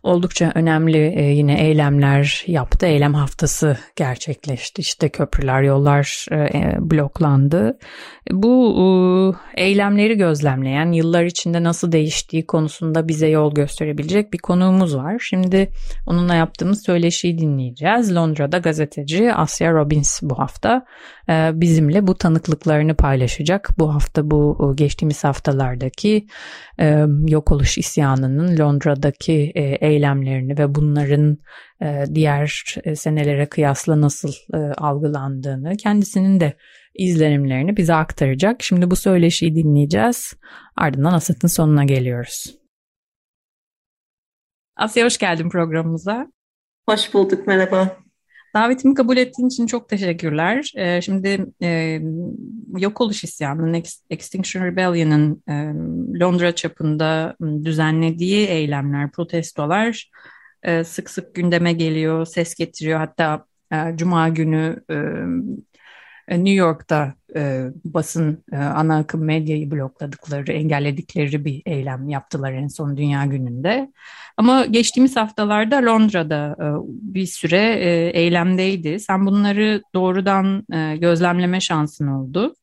[0.03, 2.85] oldukça önemli e, yine eylemler yaptı.
[2.85, 4.81] Eylem haftası gerçekleşti.
[4.81, 7.77] İşte köprüler, yollar e, e bloklandı.
[8.31, 15.19] Bu e, eylemleri gözlemleyen, yıllar içinde nasıl değiştiği konusunda bize yol gösterebilecek bir konuğumuz var.
[15.19, 15.69] Şimdi
[16.07, 18.15] onunla yaptığımız söyleşiyi dinleyeceğiz.
[18.15, 20.85] Londra'da gazeteci Asya Robbins bu hafta
[21.29, 23.69] e, bizimle bu tanıklıklarını paylaşacak.
[23.79, 26.27] Bu hafta bu geçtiğimiz haftalardaki
[26.79, 31.37] e, yok oluş isyanının Londra'daki e, eylemlerini ve bunların
[31.81, 36.57] e, diğer e, senelere kıyasla nasıl e, algılandığını, kendisinin de
[36.95, 38.63] izlenimlerini bize aktaracak.
[38.63, 40.33] Şimdi bu söyleşiyi dinleyeceğiz.
[40.75, 42.55] Ardından Asat'ın sonuna geliyoruz.
[44.75, 46.27] Asya hoş geldin programımıza.
[46.89, 48.00] Hoş bulduk, merhaba.
[48.53, 50.71] Davetimi kabul ettiğin için çok teşekkürler.
[50.75, 51.99] Ee, şimdi e,
[52.77, 55.53] yok oluş isyanının, Extinction Rebellion'ın e,
[56.19, 60.11] Londra çapında düzenlediği eylemler, protestolar
[60.63, 62.99] e, sık sık gündeme geliyor, ses getiriyor.
[62.99, 63.45] Hatta
[63.95, 64.95] Cuma günü e,
[66.37, 72.97] New York'ta e, basın e, ana akım medyayı blokladıkları, engelledikleri bir eylem yaptılar en son
[72.97, 73.91] Dünya Günü'nde.
[74.37, 78.99] Ama geçtiğimiz haftalarda Londra'da e, bir süre e, eylemdeydi.
[78.99, 82.55] Sen bunları doğrudan e, gözlemleme şansın oldu.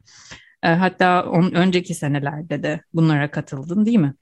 [0.63, 4.15] E, hatta on, önceki senelerde de bunlara katıldın değil mi?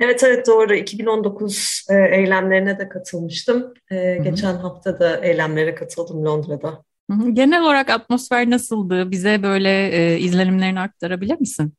[0.00, 0.74] Evet evet doğru.
[0.74, 3.74] 2019 e, eylemlerine de katılmıştım.
[3.90, 6.87] E, geçen hafta da eylemlere katıldım Londra'da.
[7.32, 9.10] Genel olarak atmosfer nasıldı?
[9.10, 11.74] Bize böyle e, izlenimlerini aktarabilir misin?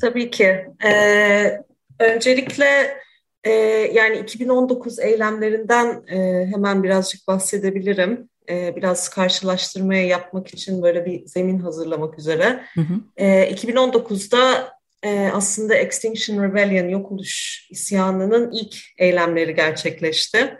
[0.00, 0.66] Tabii ki.
[0.84, 1.62] Ee,
[1.98, 2.96] öncelikle
[3.44, 3.50] e,
[3.92, 8.28] yani 2019 eylemlerinden e, hemen birazcık bahsedebilirim.
[8.48, 12.62] E, biraz karşılaştırmaya yapmak için böyle bir zemin hazırlamak üzere.
[12.74, 12.94] Hı hı.
[13.16, 20.56] E, 2019'da e, aslında Extinction Rebellion, yok oluş isyanının ilk eylemleri gerçekleşti.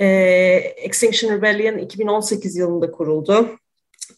[0.00, 0.06] E,
[0.76, 3.58] Extinction Rebellion 2018 yılında kuruldu.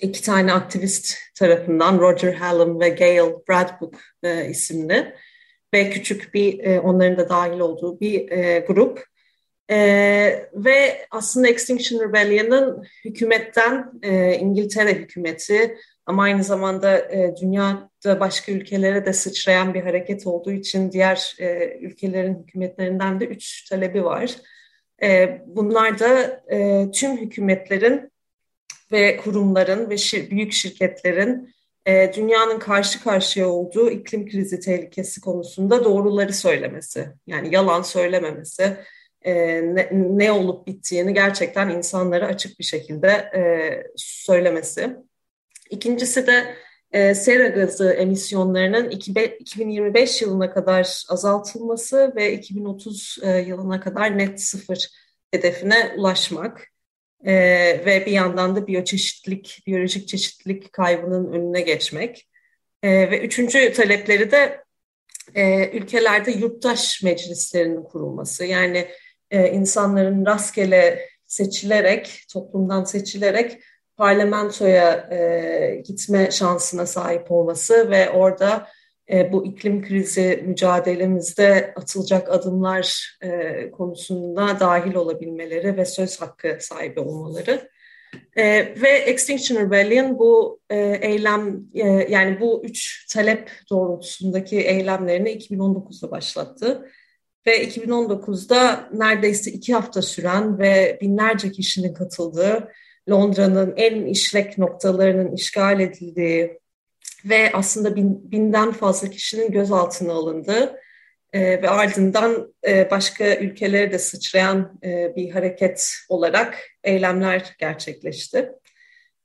[0.01, 5.15] İki tane aktivist tarafından Roger Hallam ve Gail Bradbook e, isimli
[5.75, 9.05] ve küçük bir e, onların da dahil olduğu bir e, grup.
[9.71, 9.77] E,
[10.55, 15.77] ve aslında Extinction Rebellion'ın hükümetten e, İngiltere hükümeti
[16.07, 21.79] ama aynı zamanda e, dünyada başka ülkelere de sıçrayan bir hareket olduğu için diğer e,
[21.81, 24.37] ülkelerin hükümetlerinden de üç talebi var.
[25.03, 28.13] E, bunlar da e, tüm hükümetlerin
[28.93, 29.97] ve kurumların ve
[30.31, 31.55] büyük şirketlerin
[31.87, 37.09] e, dünyanın karşı karşıya olduğu iklim krizi tehlikesi konusunda doğruları söylemesi.
[37.27, 38.77] Yani yalan söylememesi,
[39.23, 43.31] e, ne, olup bittiğini gerçekten insanlara açık bir şekilde
[43.97, 44.97] söylemesi.
[45.71, 46.55] İkincisi de
[46.93, 54.89] e, sera gazı emisyonlarının 2025 yılına kadar azaltılması ve 2030 e, yılına kadar net sıfır
[55.31, 56.69] hedefine ulaşmak
[57.25, 57.35] e,
[57.87, 62.29] ve bir yandan da biyoçeşitlilik, biyolojik çeşitlilik kaybının önüne geçmek.
[62.83, 64.65] E, ve üçüncü talepleri de
[65.35, 68.45] e, ülkelerde yurttaş meclislerinin kurulması.
[68.45, 68.89] Yani
[69.31, 73.63] e, insanların rastgele seçilerek, toplumdan seçilerek
[73.97, 78.69] parlamentoya e, gitme şansına sahip olması ve orada
[79.13, 87.01] e, bu iklim krizi mücadelemizde atılacak adımlar e, konusunda dahil olabilmeleri ve söz hakkı sahibi
[87.01, 87.69] olmaları.
[88.37, 88.45] E,
[88.83, 96.89] ve Extinction Rebellion bu e, eylem e, yani bu üç talep doğrultusundaki eylemlerini 2019'da başlattı.
[97.47, 102.69] Ve 2019'da neredeyse iki hafta süren ve binlerce kişinin katıldığı
[103.11, 106.61] Londra'nın en işlek noktalarının işgal edildiği
[107.25, 110.81] ve aslında bin, binden fazla kişinin gözaltına alındığı
[111.33, 118.53] e, ve ardından e, başka ülkelere de sıçrayan e, bir hareket olarak eylemler gerçekleşti.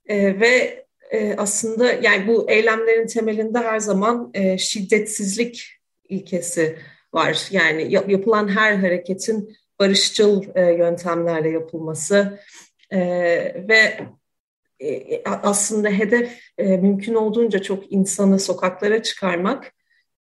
[0.06, 5.66] E, ve e, aslında yani bu eylemlerin temelinde her zaman e, şiddetsizlik
[6.08, 6.78] ilkesi
[7.12, 7.48] var.
[7.50, 12.38] Yani yap, yapılan her hareketin barışçıl e, yöntemlerle yapılması,
[12.92, 12.98] e,
[13.68, 14.00] ve
[14.80, 19.72] e, aslında hedef e, mümkün olduğunca çok insanı sokaklara çıkarmak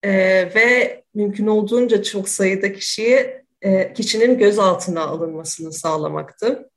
[0.03, 0.11] e,
[0.55, 6.71] ve mümkün olduğunca çok sayıda kişiyi e, kişinin gözaltına alınmasını sağlamaktı.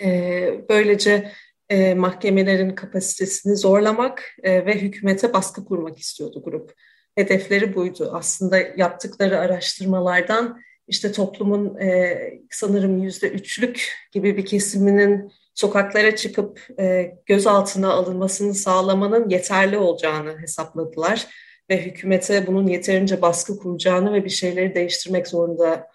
[0.00, 1.32] E, böylece
[1.68, 6.72] e, mahkemelerin kapasitesini zorlamak e, ve hükümete baskı kurmak istiyordu grup.
[7.14, 8.10] Hedefleri buydu.
[8.14, 10.60] Aslında yaptıkları araştırmalardan
[10.90, 12.18] işte toplumun e,
[12.50, 21.26] sanırım yüzde üçlük gibi bir kesiminin sokaklara çıkıp e, gözaltına alınmasını sağlamanın yeterli olacağını hesapladılar
[21.70, 25.86] ve hükümete bunun yeterince baskı kuracağını ve bir şeyleri değiştirmek zorunda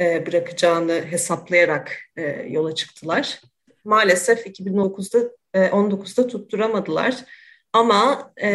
[0.00, 3.40] e, bırakacağını hesaplayarak e, yola çıktılar.
[3.84, 7.16] Maalesef 2009'da e, 19'da tutturamadılar
[7.72, 8.48] ama e,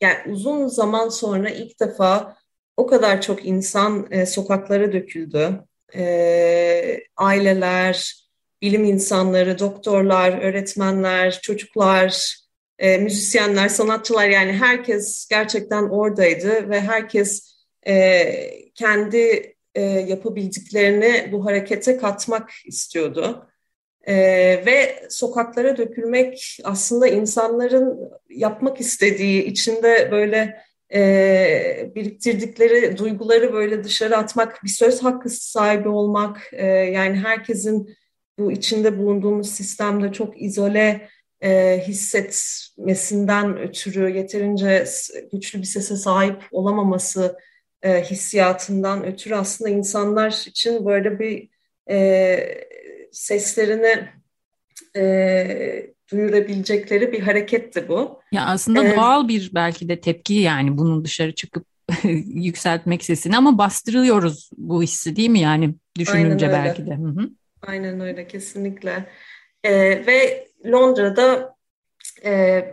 [0.00, 2.37] yani uzun zaman sonra ilk defa
[2.78, 5.60] o kadar çok insan e, sokaklara döküldü.
[5.94, 8.24] E, aileler,
[8.62, 12.36] bilim insanları, doktorlar, öğretmenler, çocuklar,
[12.78, 17.56] e, müzisyenler, sanatçılar yani herkes gerçekten oradaydı ve herkes
[17.86, 23.48] e, kendi e, yapabildiklerini bu harekete katmak istiyordu.
[24.06, 24.16] E,
[24.66, 34.64] ve sokaklara dökülmek aslında insanların yapmak istediği, içinde böyle e, biriktirdikleri duyguları böyle dışarı atmak,
[34.64, 37.96] bir söz hakkı sahibi olmak, e, yani herkesin
[38.38, 41.08] bu içinde bulunduğumuz sistemde çok izole
[41.40, 44.84] e, hissetmesinden ötürü yeterince
[45.32, 47.38] güçlü bir sese sahip olamaması
[47.82, 51.48] e, hissiyatından ötürü aslında insanlar için böyle bir
[51.90, 52.68] e,
[53.12, 54.08] seslerini
[54.96, 58.20] e, duyurabilecekleri bir hareketti bu.
[58.32, 61.66] Ya aslında ee, doğal bir belki de tepki yani bunun dışarı çıkıp
[62.24, 66.96] yükseltmek sesini ama bastırıyoruz bu hissi değil mi yani düşününce belki de.
[66.96, 67.30] Hı hı.
[67.62, 69.08] Aynen öyle kesinlikle.
[69.64, 69.72] Ee,
[70.06, 71.54] ve Londra'da
[72.24, 72.64] e,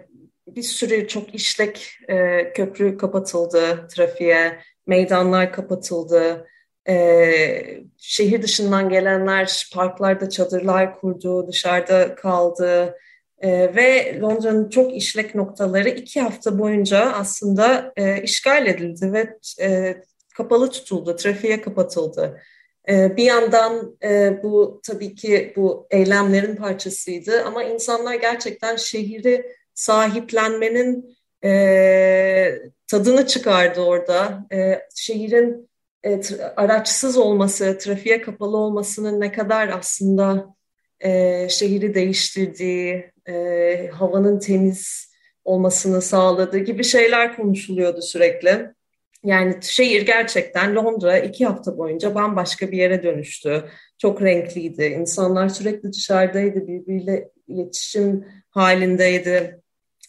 [0.47, 6.47] bir sürü çok işlek e, köprü kapatıldı trafiğe, meydanlar kapatıldı.
[6.87, 12.95] E, şehir dışından gelenler parklarda çadırlar kurdu, dışarıda kaldı.
[13.45, 19.97] E, ve Londra'nın çok işlek noktaları iki hafta boyunca aslında e, işgal edildi ve e,
[20.35, 22.41] kapalı tutuldu, trafiğe kapatıldı.
[22.89, 31.17] E, bir yandan e, bu tabii ki bu eylemlerin parçasıydı ama insanlar gerçekten şehri sahiplenmenin
[31.43, 34.47] e, tadını çıkardı orada.
[34.53, 35.69] E, şehrin
[36.55, 40.55] araçsız olması, trafiğe kapalı olmasının ne kadar aslında
[41.49, 45.13] şehri değiştirdiği, e, havanın temiz
[45.45, 48.73] olmasını sağladığı gibi şeyler konuşuluyordu sürekli.
[49.23, 53.63] Yani şehir gerçekten Londra iki hafta boyunca bambaşka bir yere dönüştü.
[53.97, 54.83] Çok renkliydi.
[54.83, 59.61] İnsanlar sürekli dışarıdaydı, birbiriyle iletişim halindeydi.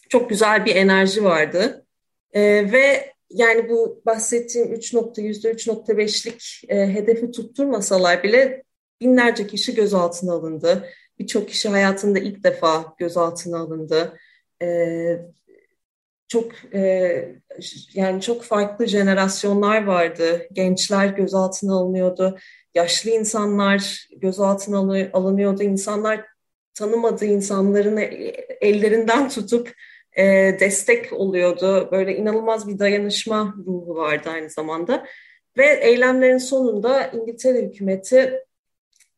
[0.09, 1.85] Çok güzel bir enerji vardı.
[2.33, 2.41] E,
[2.71, 8.63] ve yani bu bahsettiğim 3 nokta, %3.5'lik e, hedefi tutturmasalar bile
[9.01, 10.89] binlerce kişi gözaltına alındı.
[11.19, 14.17] Birçok kişi hayatında ilk defa gözaltına alındı.
[14.61, 14.67] E,
[16.27, 17.35] çok e,
[17.93, 20.47] yani çok farklı jenerasyonlar vardı.
[20.51, 22.37] Gençler gözaltına alınıyordu.
[22.75, 25.63] Yaşlı insanlar gözaltına alınıyordu.
[25.63, 26.25] İnsanlar
[26.73, 27.97] tanımadığı insanların
[28.61, 29.73] ellerinden tutup
[30.17, 30.23] e,
[30.59, 31.89] destek oluyordu.
[31.91, 35.05] Böyle inanılmaz bir dayanışma ruhu vardı aynı zamanda.
[35.57, 38.46] Ve eylemlerin sonunda İngiltere hükümeti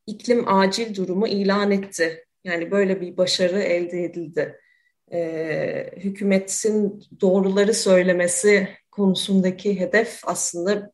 [0.09, 2.25] iklim acil durumu ilan etti.
[2.43, 4.59] Yani böyle bir başarı elde edildi.
[5.11, 10.91] E, hükümetin doğruları söylemesi konusundaki hedef aslında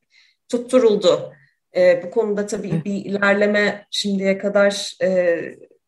[0.50, 1.34] tutturuldu.
[1.76, 5.40] E, bu konuda tabii bir ilerleme şimdiye kadar e,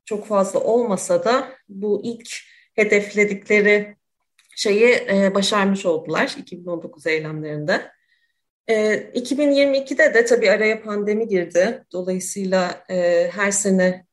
[0.05, 2.29] çok fazla olmasa da bu ilk
[2.75, 3.95] hedefledikleri
[4.55, 7.96] şeyi e, başarmış oldular 2019 eylemlerinde.
[8.67, 8.73] E,
[9.15, 11.83] 2022'de de tabii araya pandemi girdi.
[11.91, 14.05] Dolayısıyla e, her sene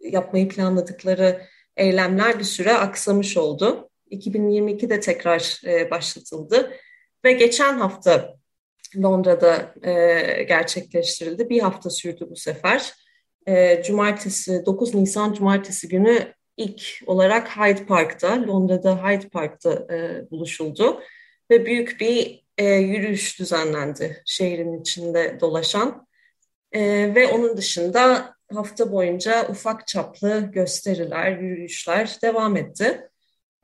[0.00, 1.42] yapmayı planladıkları
[1.76, 3.90] eylemler bir süre aksamış oldu.
[4.10, 6.72] 2022'de tekrar e, başlatıldı
[7.24, 8.34] ve geçen hafta
[8.96, 11.48] Londra'da e, gerçekleştirildi.
[11.48, 12.92] Bir hafta sürdü bu sefer.
[13.46, 19.88] E, cumartesi, 9 Nisan Cumartesi günü ilk olarak Hyde Park'ta, Londra'da Hyde Park'ta
[20.30, 21.00] buluşuldu.
[21.50, 26.06] Ve büyük bir e, yürüyüş düzenlendi şehrin içinde dolaşan.
[26.72, 26.80] E,
[27.14, 33.08] ve onun dışında hafta boyunca ufak çaplı gösteriler, yürüyüşler devam etti.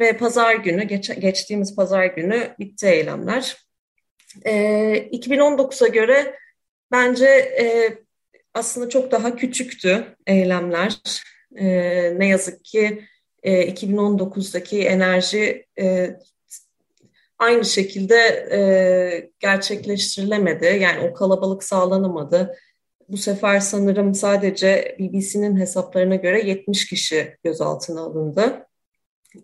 [0.00, 3.56] Ve pazar günü, geç, geçtiğimiz pazar günü bitti eylemler.
[4.44, 4.52] E,
[5.12, 6.38] 2019'a göre
[6.90, 7.98] bence e,
[8.54, 11.00] aslında çok daha küçüktü eylemler.
[11.56, 11.66] E,
[12.18, 13.04] ne yazık ki
[13.42, 16.10] e, 2019'daki enerji e,
[17.40, 18.16] aynı şekilde
[18.52, 20.78] e, gerçekleştirilemedi.
[20.80, 22.56] Yani o kalabalık sağlanamadı.
[23.08, 28.66] Bu sefer sanırım sadece BBC'nin hesaplarına göre 70 kişi gözaltına alındı.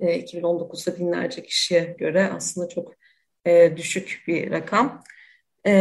[0.01, 2.95] E, 2019'da binlerce kişiye göre aslında çok
[3.47, 5.03] e, düşük bir rakam.
[5.67, 5.73] E,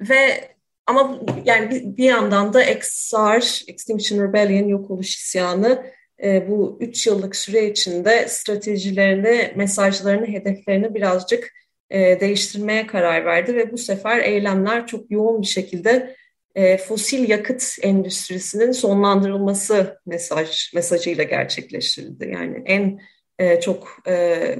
[0.00, 0.54] ve
[0.86, 7.36] ama yani bir, bir yandan da XR, Extinction Rebellion, yok oluş isyanı bu üç yıllık
[7.36, 11.52] süre içinde stratejilerini, mesajlarını, hedeflerini birazcık
[11.90, 16.16] e, değiştirmeye karar verdi ve bu sefer eylemler çok yoğun bir şekilde
[16.54, 22.30] e, fosil yakıt endüstrisinin sonlandırılması mesaj mesajıyla gerçekleştirildi.
[22.32, 23.00] Yani en
[23.38, 23.96] e, çok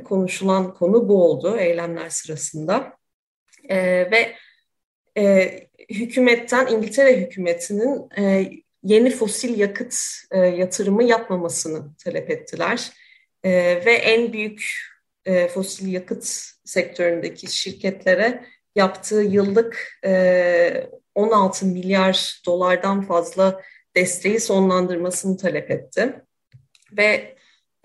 [0.04, 2.98] konuşulan konu bu oldu eylemler sırasında
[4.10, 4.34] ve
[5.90, 8.08] hükümetten İngiltere hükümetinin
[8.82, 9.96] yeni fosil yakıt
[10.30, 12.90] e, yatırımı yapmamasını talep ettiler.
[13.44, 13.50] e,
[13.86, 14.64] ve en büyük
[15.24, 16.24] e, fosil yakıt
[16.64, 18.44] sektöründeki şirketlere
[18.76, 23.62] yaptığı yıllık e, 16 milyar dolardan fazla
[23.96, 26.22] desteği sonlandırmasını talep etti.
[26.92, 27.36] Ve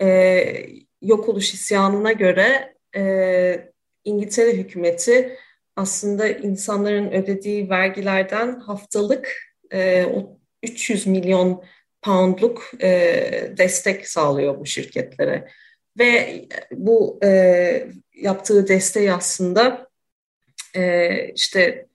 [0.02, 0.66] e,
[1.02, 3.72] yok oluş isyanına göre e,
[4.04, 5.36] İngiltere hükümeti
[5.76, 9.38] aslında insanların ödediği vergilerden haftalık
[9.72, 10.04] e,
[10.64, 11.64] 300 milyon
[12.02, 12.90] poundluk e,
[13.58, 15.48] destek sağlıyor bu şirketlere.
[15.98, 19.88] Ve bu e, yaptığı desteği aslında
[20.76, 21.86] e, işte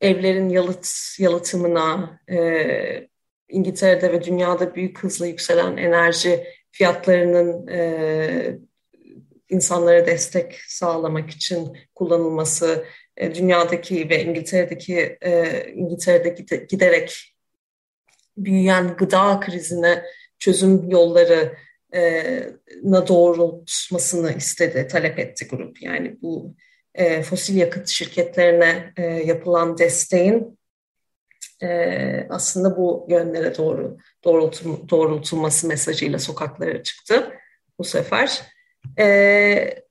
[0.00, 3.08] evlerin yalıt yalıtımına, e,
[3.48, 8.58] İngiltere'de ve dünyada büyük hızla yükselen enerji fiyatlarının e,
[9.48, 12.84] insanlara destek sağlamak için kullanılması,
[13.16, 17.33] e, dünyadaki ve İngiltere'deki e, İngiltere'de giderek
[18.36, 20.02] büyüyen gıda krizine
[20.38, 21.56] çözüm yolları
[22.82, 25.82] na doğrultmasını istedi, talep etti grup.
[25.82, 26.54] Yani bu
[26.94, 30.58] e, fosil yakıt şirketlerine e, yapılan desteğin
[31.62, 37.32] e, aslında bu yönlere doğru doğrultum, doğrultulması mesajıyla sokaklara çıktı
[37.78, 38.42] bu sefer.
[38.98, 39.84] E,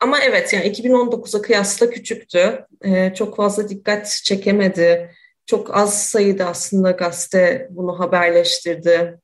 [0.00, 2.66] ama evet yani 2019'a kıyasla küçüktü.
[2.84, 5.10] E, çok fazla dikkat çekemedi.
[5.46, 9.18] Çok az sayıda aslında gazete bunu haberleştirdi.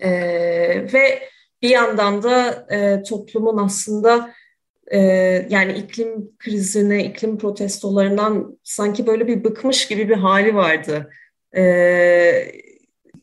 [0.00, 0.10] E,
[0.92, 1.28] ve
[1.62, 4.34] bir yandan da e, toplumun aslında
[4.86, 4.98] e,
[5.50, 11.10] yani iklim krizine, iklim protestolarından sanki böyle bir bıkmış gibi bir hali vardı.
[11.56, 11.62] E,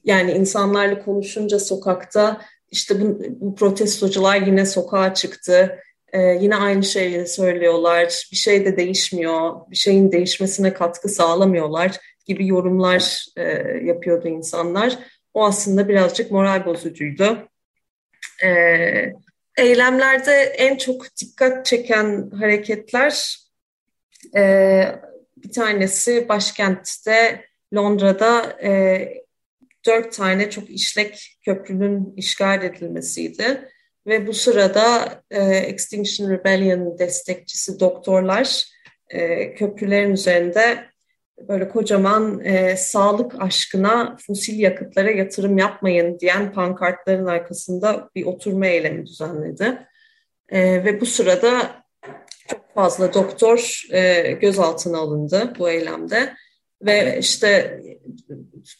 [0.03, 2.41] yani insanlarla konuşunca sokakta
[2.71, 5.79] işte bu, bu protestocular yine sokağa çıktı.
[6.13, 8.27] Ee, yine aynı şeyi söylüyorlar.
[8.31, 9.53] Bir şey de değişmiyor.
[9.71, 11.97] Bir şeyin değişmesine katkı sağlamıyorlar
[12.29, 13.43] gibi yorumlar e,
[13.83, 14.99] yapıyordu insanlar.
[15.33, 17.49] O aslında birazcık moral bozucuydu.
[18.43, 19.13] Ee,
[19.57, 23.37] eylemlerde en çok dikkat çeken hareketler
[24.35, 24.83] e,
[25.37, 29.23] bir tanesi başkentte Londra'da e,
[29.85, 33.69] dört tane çok işlek köprünün işgal edilmesiydi.
[34.07, 38.65] Ve bu sırada e, Extinction Rebellion destekçisi doktorlar
[39.09, 40.88] e, köprülerin üzerinde
[41.47, 49.05] böyle kocaman e, sağlık aşkına fosil yakıtlara yatırım yapmayın diyen pankartların arkasında bir oturma eylemi
[49.05, 49.87] düzenledi.
[50.49, 51.83] E, ve bu sırada
[52.47, 56.33] çok fazla doktor e, gözaltına alındı bu eylemde.
[56.81, 57.81] Ve işte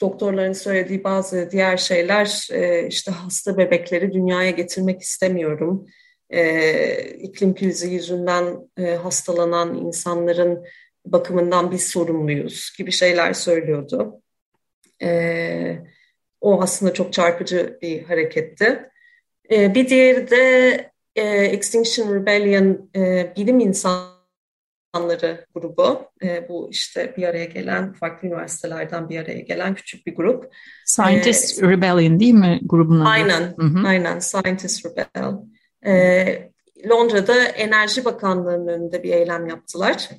[0.01, 5.85] doktorların söylediği bazı diğer şeyler e, işte hasta bebekleri dünyaya getirmek istemiyorum.
[6.29, 10.65] E, iklim krizi yüzünden e, hastalanan insanların
[11.05, 14.21] bakımından biz sorumluyuz gibi şeyler söylüyordu.
[15.01, 15.79] E,
[16.41, 18.89] o aslında çok çarpıcı bir hareketti.
[19.51, 26.01] E, bir diğeri de e, Extinction Rebellion e, bilim insanları grubu.
[26.23, 30.53] E, bu işte bir araya gelen, farklı üniversitelerden bir araya gelen küçük bir grup.
[30.85, 33.09] Scientist e, Rebellion değil mi grubun adı?
[33.09, 33.87] Aynen, hı hı.
[33.87, 35.33] aynen Scientist Rebel.
[35.85, 36.51] E,
[36.89, 40.09] Londra'da Enerji Bakanlığı'nın önünde bir eylem yaptılar.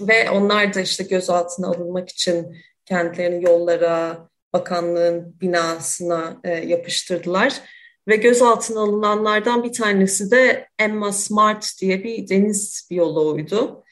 [0.00, 7.60] Ve onlar da işte gözaltına alınmak için kendilerini yollara, bakanlığın binasına e, yapıştırdılar.
[8.08, 13.84] Ve gözaltına alınanlardan bir tanesi de Emma Smart diye bir deniz biyoloğuydu.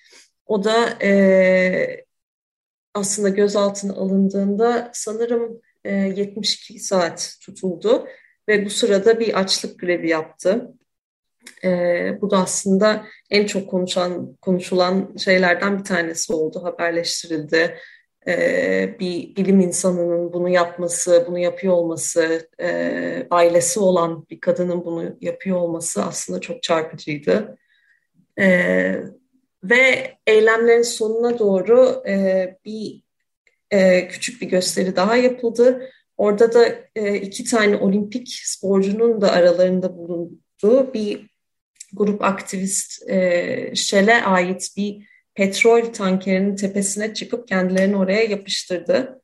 [0.47, 2.05] O da e,
[2.95, 8.07] aslında gözaltına alındığında sanırım e, 72 saat tutuldu
[8.49, 10.75] ve bu sırada bir açlık grevi yaptı.
[11.65, 17.79] E, bu da aslında en çok konuşan konuşulan şeylerden bir tanesi oldu, haberleştirildi.
[18.29, 25.17] E, bir bilim insanının bunu yapması, bunu yapıyor olması, e, ailesi olan bir kadının bunu
[25.21, 27.59] yapıyor olması aslında çok çarpıcıydı.
[28.41, 28.47] E,
[29.65, 33.03] ve eylemlerin sonuna doğru e, bir
[33.71, 35.91] e, küçük bir gösteri daha yapıldı.
[36.17, 36.67] Orada da
[36.97, 41.34] e, iki tane olimpik sporcunun da aralarında bulunduğu bir
[41.97, 49.21] grup aktivist e, Shell'e ait bir petrol tankerinin tepesine çıkıp kendilerini oraya yapıştırdı.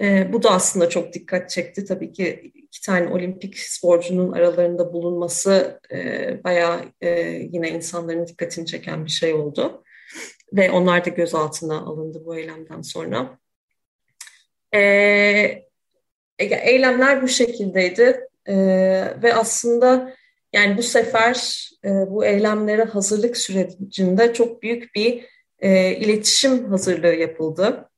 [0.00, 1.84] E, bu da aslında çok dikkat çekti.
[1.84, 7.10] Tabii ki iki tane olimpik sporcunun aralarında bulunması e, bayağı e,
[7.52, 9.84] yine insanların dikkatini çeken bir şey oldu.
[10.52, 13.38] Ve onlar da gözaltına alındı bu eylemden sonra.
[14.74, 14.80] E,
[16.38, 18.56] eylemler bu şekildeydi e,
[19.22, 20.14] ve aslında
[20.52, 25.24] yani bu sefer e, bu eylemlere hazırlık sürecinde çok büyük bir
[25.58, 27.90] e, iletişim hazırlığı yapıldı.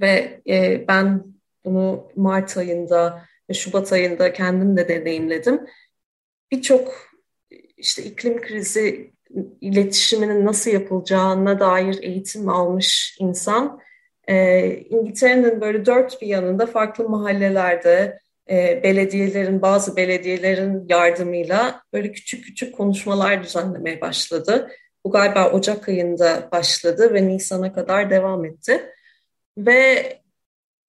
[0.00, 1.24] Ve e, ben
[1.64, 5.60] bunu Mart ayında ve Şubat ayında kendim de deneyimledim.
[6.52, 7.08] birçok
[7.76, 9.12] işte iklim krizi
[9.60, 13.80] iletişiminin nasıl yapılacağına dair eğitim almış insan.
[14.28, 18.20] E, İngiltere'nin böyle dört bir yanında farklı mahallelerde
[18.50, 24.70] e, belediyelerin, bazı belediyelerin yardımıyla böyle küçük küçük konuşmalar düzenlemeye başladı.
[25.04, 28.92] Bu galiba Ocak ayında başladı ve Nisan'a kadar devam etti.
[29.58, 30.12] Ve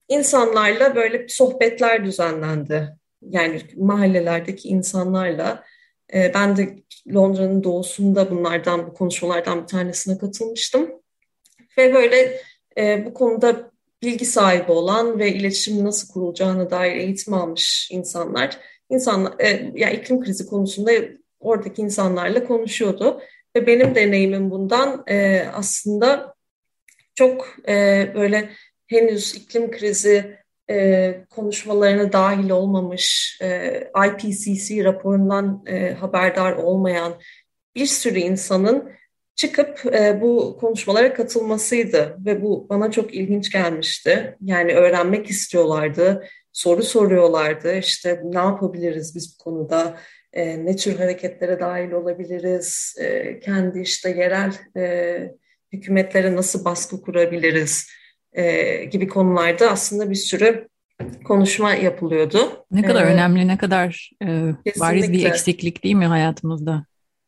[0.08, 2.90] insanlarla böyle sohbetler düzenlendi.
[3.22, 5.64] Yani mahallelerdeki insanlarla.
[6.14, 6.76] E, ben de
[7.14, 10.92] Londra'nın doğusunda bunlardan, bu konuşmalardan bir tanesine katılmıştım.
[11.78, 12.42] Ve böyle
[12.78, 13.69] e, bu konuda
[14.02, 18.58] bilgi sahibi olan ve iletişim nasıl kurulacağına dair eğitim almış insanlar,
[18.90, 20.92] insanlar e, yani iklim krizi konusunda
[21.40, 23.22] oradaki insanlarla konuşuyordu.
[23.56, 26.36] Ve benim deneyimim bundan e, aslında
[27.16, 28.50] çok e, böyle
[28.88, 30.38] henüz iklim krizi
[30.70, 37.14] e, konuşmalarına dahil olmamış, e, IPCC raporundan e, haberdar olmayan
[37.76, 38.92] bir sürü insanın
[39.40, 44.38] çıkıp e, bu konuşmalara katılmasıydı ve bu bana çok ilginç gelmişti.
[44.42, 46.24] Yani öğrenmek istiyorlardı,
[46.54, 47.78] soru soruyorlardı.
[47.78, 49.98] İşte ne yapabiliriz biz bu konuda?
[50.34, 52.96] E, ne tür hareketlere dahil olabiliriz?
[53.00, 55.32] E, kendi işte yerel e,
[55.74, 57.88] hükümetlere nasıl baskı kurabiliriz?
[58.34, 60.68] E, gibi konularda aslında bir sürü
[61.24, 62.66] konuşma yapılıyordu.
[62.72, 64.28] Ne kadar ee, önemli, ne kadar e,
[64.80, 66.86] bariz bir eksiklik değil mi hayatımızda?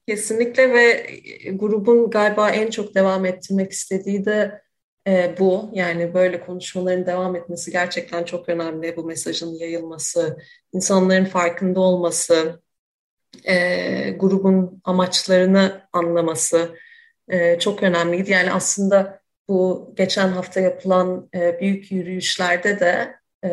[0.07, 1.05] Kesinlikle ve
[1.51, 4.61] grubun galiba en çok devam ettirmek istediği de
[5.07, 5.69] e, bu.
[5.73, 8.95] Yani böyle konuşmaların devam etmesi gerçekten çok önemli.
[8.97, 10.37] Bu mesajın yayılması,
[10.73, 12.61] insanların farkında olması,
[13.43, 16.75] e, grubun amaçlarını anlaması
[17.27, 18.31] e, çok önemliydi.
[18.31, 23.51] Yani aslında bu geçen hafta yapılan e, büyük yürüyüşlerde de e,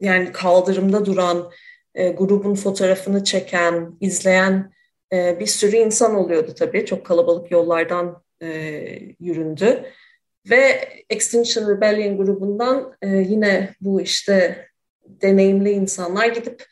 [0.00, 1.50] yani kaldırımda duran
[1.94, 4.72] e, grubun fotoğrafını çeken, izleyen
[5.12, 6.86] e, bir sürü insan oluyordu tabii.
[6.86, 8.48] Çok kalabalık yollardan e,
[9.20, 9.84] yüründü.
[10.50, 14.66] Ve Extinction Rebellion grubundan e, yine bu işte
[15.04, 16.66] deneyimli insanlar gidip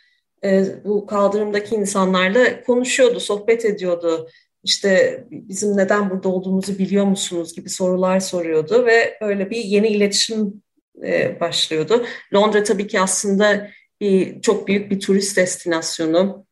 [0.45, 4.29] e, bu kaldırımdaki insanlarla konuşuyordu, sohbet ediyordu.
[4.65, 10.63] İşte bizim neden burada olduğumuzu biliyor musunuz gibi sorular soruyordu ve öyle bir yeni iletişim
[11.05, 12.07] e, başlıyordu.
[12.35, 13.69] Londra tabii ki aslında
[14.03, 16.47] bir çok büyük bir turist destinasyonu.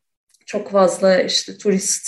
[0.45, 2.07] Çok fazla işte turist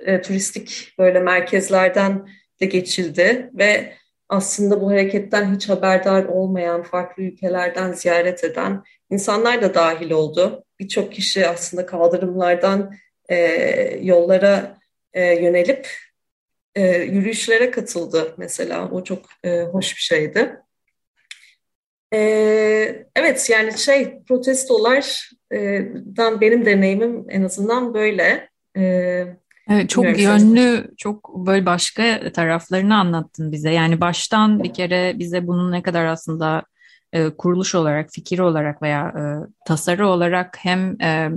[0.00, 2.28] e, turistik böyle merkezlerden
[2.60, 3.92] de geçildi ve
[4.28, 10.64] aslında bu hareketten hiç haberdar olmayan, farklı ülkelerden ziyaret eden insanlar da dahil oldu.
[10.80, 12.94] Birçok kişi aslında kaldırımlardan
[13.28, 13.36] e,
[14.02, 14.78] yollara
[15.12, 15.88] e, yönelip
[16.74, 18.90] e, yürüyüşlere katıldı mesela.
[18.90, 20.56] O çok e, hoş bir şeydi.
[22.14, 28.48] Ee, evet yani şey protestolardan benim deneyimim en azından böyle.
[28.76, 29.24] Ee,
[29.70, 33.70] evet, çok yönlü, çok böyle başka taraflarını anlattın bize.
[33.70, 36.62] Yani baştan bir kere bize bunun ne kadar aslında
[37.12, 39.22] e, kuruluş olarak, fikir olarak veya e,
[39.66, 41.30] tasarı olarak hem e,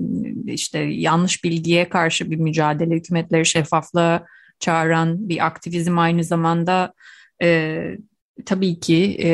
[0.45, 4.25] işte yanlış bilgiye karşı bir mücadele, hükümetleri şeffaflığa
[4.59, 6.93] çağıran bir aktivizm aynı zamanda
[7.43, 7.81] e,
[8.45, 9.29] tabii ki e,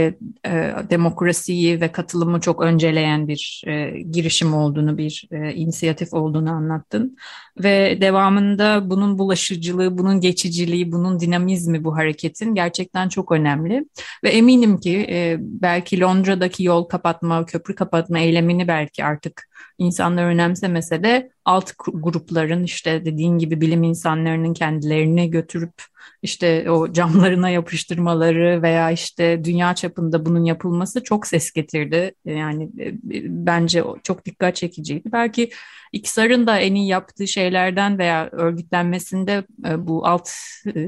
[0.46, 7.18] e, demokrasiyi ve katılımı çok önceleyen bir e, girişim olduğunu, bir e, inisiyatif olduğunu anlattın.
[7.60, 13.86] Ve devamında bunun bulaşıcılığı, bunun geçiciliği, bunun dinamizmi bu hareketin gerçekten çok önemli.
[14.24, 19.48] Ve eminim ki e, belki Londra'daki yol kapatma, köprü kapatma eylemini belki artık
[19.78, 25.74] insanlar önemsemese de alt grupların işte dediğin gibi bilim insanlarının kendilerini götürüp
[26.22, 32.14] işte o camlarına yapıştırmaları veya işte dünya çapında bunun yapılması çok ses getirdi.
[32.26, 32.94] Yani e,
[33.26, 35.12] bence çok dikkat çekiciydi.
[35.12, 35.50] Belki
[35.92, 40.30] İksar'ın da en iyi yaptığı şeylerden veya örgütlenmesinde e, bu alt
[40.76, 40.80] e,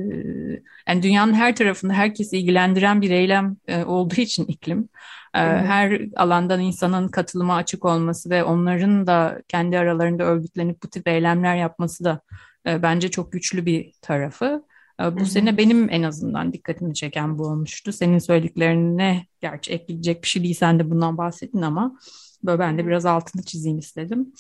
[0.88, 4.90] yani dünyanın her tarafında herkesi ilgilendiren bir eylem olduğu için iklim
[5.34, 11.56] her alandan insanın katılıma açık olması ve onların da kendi aralarında örgütlenip bu tip eylemler
[11.56, 12.22] yapması da
[12.66, 14.64] bence çok güçlü bir tarafı.
[15.12, 17.92] Bu sene benim en azından dikkatimi çeken bu olmuştu.
[17.92, 22.00] Senin söylediklerine gerçi ekleyecek bir şey değil sen de bundan bahsettin ama
[22.44, 24.34] böyle ben de biraz altını çizeyim istedim.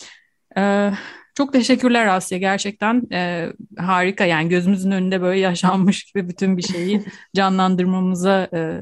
[0.57, 0.91] Ee,
[1.35, 3.47] çok teşekkürler Asya gerçekten e,
[3.77, 7.03] harika yani gözümüzün önünde böyle yaşanmış gibi bütün bir şeyi
[7.35, 8.79] canlandırmamıza e,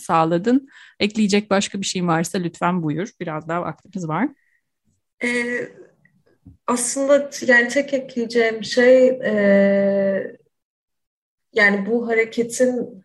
[0.00, 0.68] sağladın.
[1.00, 4.28] Ekleyecek başka bir şey varsa lütfen buyur biraz daha vaktimiz var.
[5.24, 5.68] Ee,
[6.66, 10.36] aslında yani tek ekleyeceğim şey e,
[11.52, 13.04] yani bu hareketin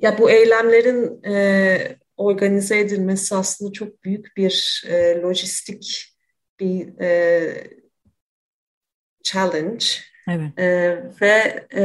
[0.00, 6.10] ya bu eylemlerin e, organize edilmesi aslında çok büyük bir e, lojistik
[6.60, 7.70] bir e,
[9.22, 9.84] challenge.
[10.28, 10.58] Evet.
[10.58, 11.84] E, ve e,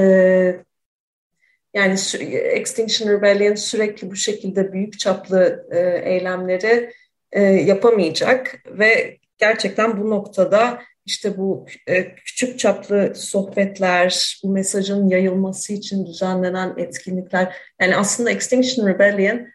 [1.73, 1.93] yani
[2.31, 5.79] Extinction Rebellion sürekli bu şekilde büyük çaplı e,
[6.11, 6.91] eylemleri
[7.31, 15.73] e, yapamayacak ve gerçekten bu noktada işte bu e, küçük çaplı sohbetler, bu mesajın yayılması
[15.73, 19.47] için düzenlenen etkinlikler, yani aslında Extinction Rebellion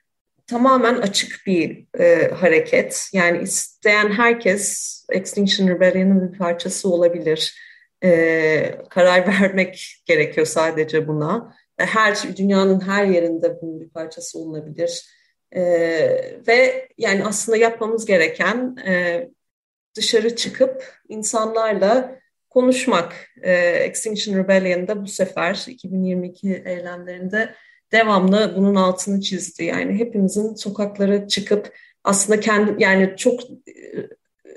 [0.46, 3.08] tamamen açık bir e, hareket.
[3.12, 7.60] Yani isteyen herkes Extinction Rebellion'ın bir parçası olabilir.
[8.04, 11.54] E, karar vermek gerekiyor sadece buna.
[11.76, 15.06] Her dünyanın her yerinde bunun bir parçası olunabilir.
[15.52, 15.62] E,
[16.46, 19.28] ve yani aslında yapmamız gereken e,
[19.96, 23.14] dışarı çıkıp insanlarla konuşmak.
[23.42, 27.54] E, Extinction Rebellion'da bu sefer 2022 eylemlerinde
[27.92, 29.64] devamlı bunun altını çizdi.
[29.64, 31.72] Yani hepimizin sokaklara çıkıp
[32.04, 34.08] aslında kendi yani çok e,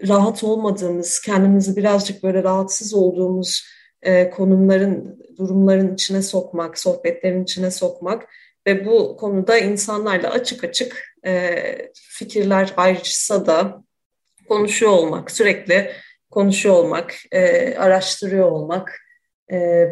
[0.07, 3.65] rahat olmadığımız, kendimizi birazcık böyle rahatsız olduğumuz
[4.01, 8.29] e, konumların, durumların içine sokmak, sohbetlerin içine sokmak
[8.67, 13.83] ve bu konuda insanlarla açık açık e, fikirler ayrışsa da
[14.47, 15.91] konuşuyor olmak, sürekli
[16.31, 18.99] konuşuyor olmak, e, araştırıyor olmak,
[19.51, 19.85] e,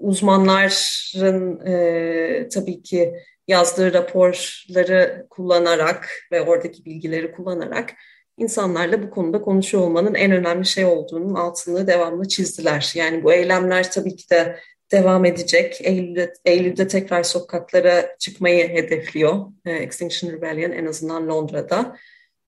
[0.00, 3.14] uzmanların e, tabii ki
[3.48, 7.94] yazdığı raporları kullanarak ve oradaki bilgileri kullanarak
[8.38, 12.92] insanlarla bu konuda konuşuyor olmanın en önemli şey olduğunun altını devamlı çizdiler.
[12.94, 14.58] Yani bu eylemler tabii ki de
[14.92, 15.80] devam edecek.
[15.82, 21.96] Eylül'de, Eylül'de tekrar sokaklara çıkmayı hedefliyor e, Extinction Rebellion en azından Londra'da.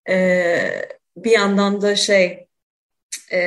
[0.09, 0.57] E,
[1.17, 2.47] bir yandan da şey
[3.33, 3.41] e,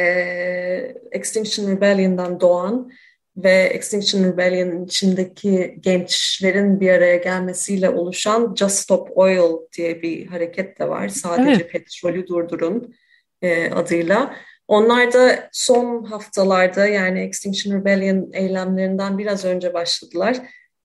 [1.11, 2.91] Extinction Rebellion'dan doğan
[3.37, 10.79] ve Extinction Rebellion'ın içindeki gençlerin bir araya gelmesiyle oluşan Just Stop Oil diye bir hareket
[10.79, 11.07] de var.
[11.07, 11.71] Sadece evet.
[11.71, 12.95] petrolü durdurun
[13.41, 14.35] e, adıyla.
[14.67, 20.37] Onlar da son haftalarda yani Extinction Rebellion eylemlerinden biraz önce başladılar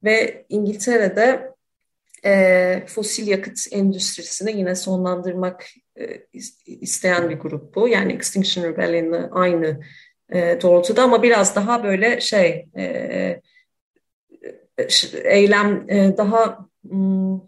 [0.05, 1.53] ve İngiltere'de
[2.24, 5.66] e, fosil yakıt endüstrisini yine sonlandırmak
[6.01, 6.26] e,
[6.66, 7.88] isteyen bir grup bu.
[7.88, 9.80] Yani Extinction Rebellion'la aynı
[10.34, 13.40] e, doğrultuda ama biraz daha böyle şey e, e
[15.24, 17.40] eylem e, daha m,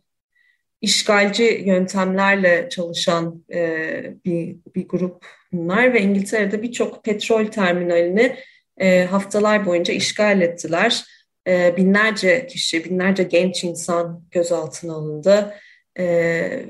[0.80, 8.36] işgalci yöntemlerle çalışan e, bir, bir grup bunlar ve İngiltere'de birçok petrol terminalini
[8.76, 11.04] e, haftalar boyunca işgal ettiler.
[11.46, 15.54] E, binlerce kişi, binlerce genç insan gözaltına alındı.
[15.98, 16.66] E,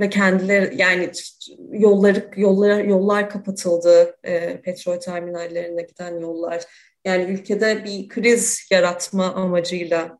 [0.00, 1.10] ve kendileri yani
[1.72, 6.62] yolları yollar yollar kapatıldı e, petrol terminallerine giden yollar.
[7.04, 10.18] Yani ülkede bir kriz yaratma amacıyla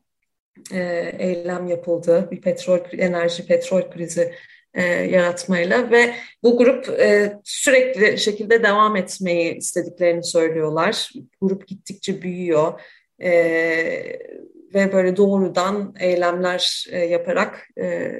[0.71, 2.27] e, eylem yapıldı.
[2.31, 4.33] Bir petrol enerji petrol krizi
[4.73, 11.09] e, yaratmayla ve bu grup e, sürekli şekilde devam etmeyi istediklerini söylüyorlar.
[11.41, 12.81] Grup gittikçe büyüyor
[13.21, 13.31] e,
[14.73, 18.11] ve böyle doğrudan eylemler e, yaparak e,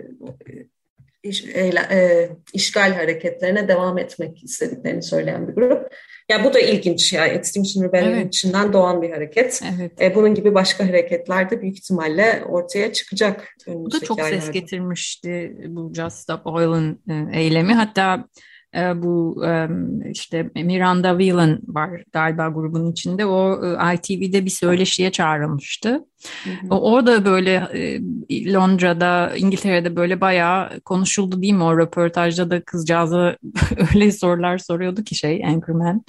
[1.25, 5.93] iş, e, işgal hareketlerine devam etmek istediklerini söyleyen bir grup.
[6.29, 8.27] Ya bu da ilginç ya Extinction Rebellion evet.
[8.27, 9.61] içinden doğan bir hareket.
[9.77, 10.01] Evet.
[10.01, 13.55] E, bunun gibi başka hareketler de büyük ihtimalle ortaya çıkacak.
[13.67, 14.41] Bu da çok aylarda.
[14.41, 17.73] ses getirmişti bu Just Stop Oil'ın e, eylemi.
[17.73, 18.27] Hatta
[18.75, 19.69] e, bu e,
[20.11, 23.25] işte Miranda Whelan var galiba grubun içinde.
[23.25, 25.89] O e, ITV'de bir söyleşiye çağrılmıştı.
[26.43, 26.75] Hı hı.
[26.75, 27.67] Orada böyle
[28.53, 31.63] Londra'da, İngiltere'de böyle bayağı konuşuldu değil mi?
[31.63, 33.37] O röportajda da kızcağıza
[33.93, 36.03] öyle sorular soruyordu ki şey Anchorman.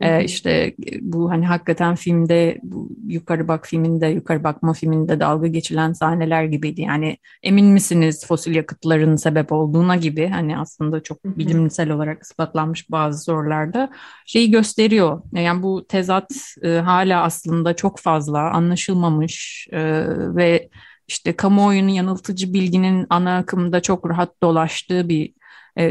[0.00, 5.92] Ee, işte bu hani hakikaten filmde bu yukarı bak filminde yukarı bakma filminde dalga geçilen
[5.92, 6.80] sahneler gibiydi.
[6.80, 13.24] Yani emin misiniz fosil yakıtların sebep olduğuna gibi hani aslında çok bilimsel olarak ispatlanmış bazı
[13.24, 13.90] sorularda
[14.26, 15.22] şeyi gösteriyor.
[15.32, 16.30] Yani bu tezat
[16.62, 20.04] e, hala aslında çok fazla anlaşılmamış e,
[20.36, 20.68] ve
[21.08, 25.43] işte kamuoyunun yanıltıcı bilginin ana akımda çok rahat dolaştığı bir e,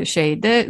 [0.05, 0.69] şeyde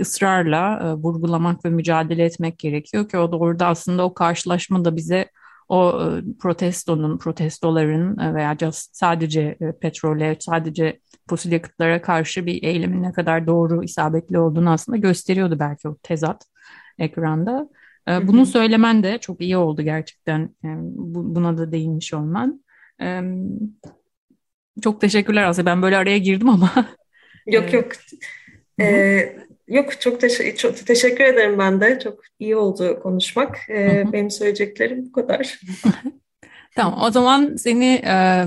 [0.00, 4.96] ısrarla e, vurgulamak ve mücadele etmek gerekiyor ki o da orada aslında o karşılaşma da
[4.96, 5.30] bize
[5.68, 13.46] o e, protestonun, protestoların veya sadece petrole, sadece fosil yakıtlara karşı bir eylemin ne kadar
[13.46, 16.46] doğru, isabetli olduğunu aslında gösteriyordu belki o tezat
[16.98, 17.68] ekranda.
[18.08, 20.54] Bunu söylemen de çok iyi oldu gerçekten.
[21.14, 22.64] Buna da değinmiş olman.
[24.82, 25.66] Çok teşekkürler aslında.
[25.66, 26.70] Ben böyle araya girdim ama.
[27.46, 27.92] Yok yok.
[28.80, 29.36] Ee,
[29.68, 32.00] yok çok, teş çok teşekkür ederim ben de.
[32.04, 33.58] Çok iyi oldu konuşmak.
[33.68, 35.60] Ee, benim söyleyeceklerim bu kadar.
[36.76, 38.44] tamam o zaman seni e,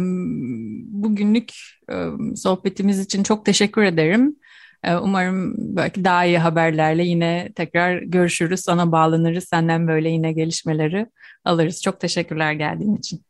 [0.87, 1.53] bugünlük
[1.91, 1.95] e,
[2.35, 4.35] sohbetimiz için çok teşekkür ederim.
[4.83, 8.59] E, umarım belki daha iyi haberlerle yine tekrar görüşürüz.
[8.59, 9.43] Sana bağlanırız.
[9.43, 11.07] Senden böyle yine gelişmeleri
[11.45, 11.81] alırız.
[11.81, 13.21] Çok teşekkürler geldiğin için.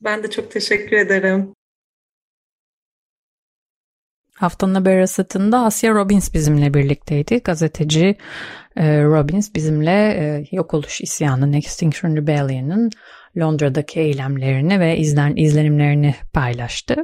[0.00, 1.54] Ben de çok teşekkür ederim.
[4.40, 7.38] Haftanın haber asatında Asya Robbins bizimle birlikteydi.
[7.38, 8.16] Gazeteci
[8.76, 12.90] e, Robbins bizimle e, yok oluş isyanının Extinction Rebellion'ın
[13.38, 16.96] Londra'daki eylemlerini ve izlen, izlenimlerini paylaştı.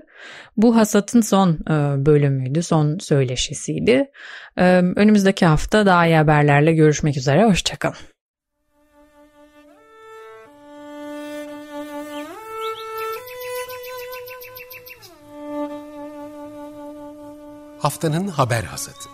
[0.57, 4.11] Bu hasatın son e, bölümüydü, son söyleşisiydi.
[4.57, 4.65] E,
[4.97, 7.45] önümüzdeki hafta daha iyi haberlerle görüşmek üzere.
[7.45, 8.16] Hoşçakalın.
[17.87, 19.09] Haftanın haber hasatı.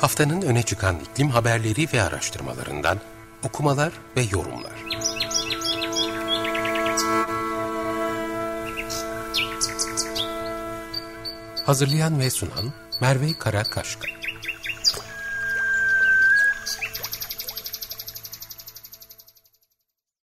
[0.00, 2.98] Haftanın öne çıkan iklim haberleri ve araştırmalarından
[3.44, 4.87] okumalar ve yorumlar.
[11.68, 14.17] Hazırlayan ve sunan Merve Karakaşka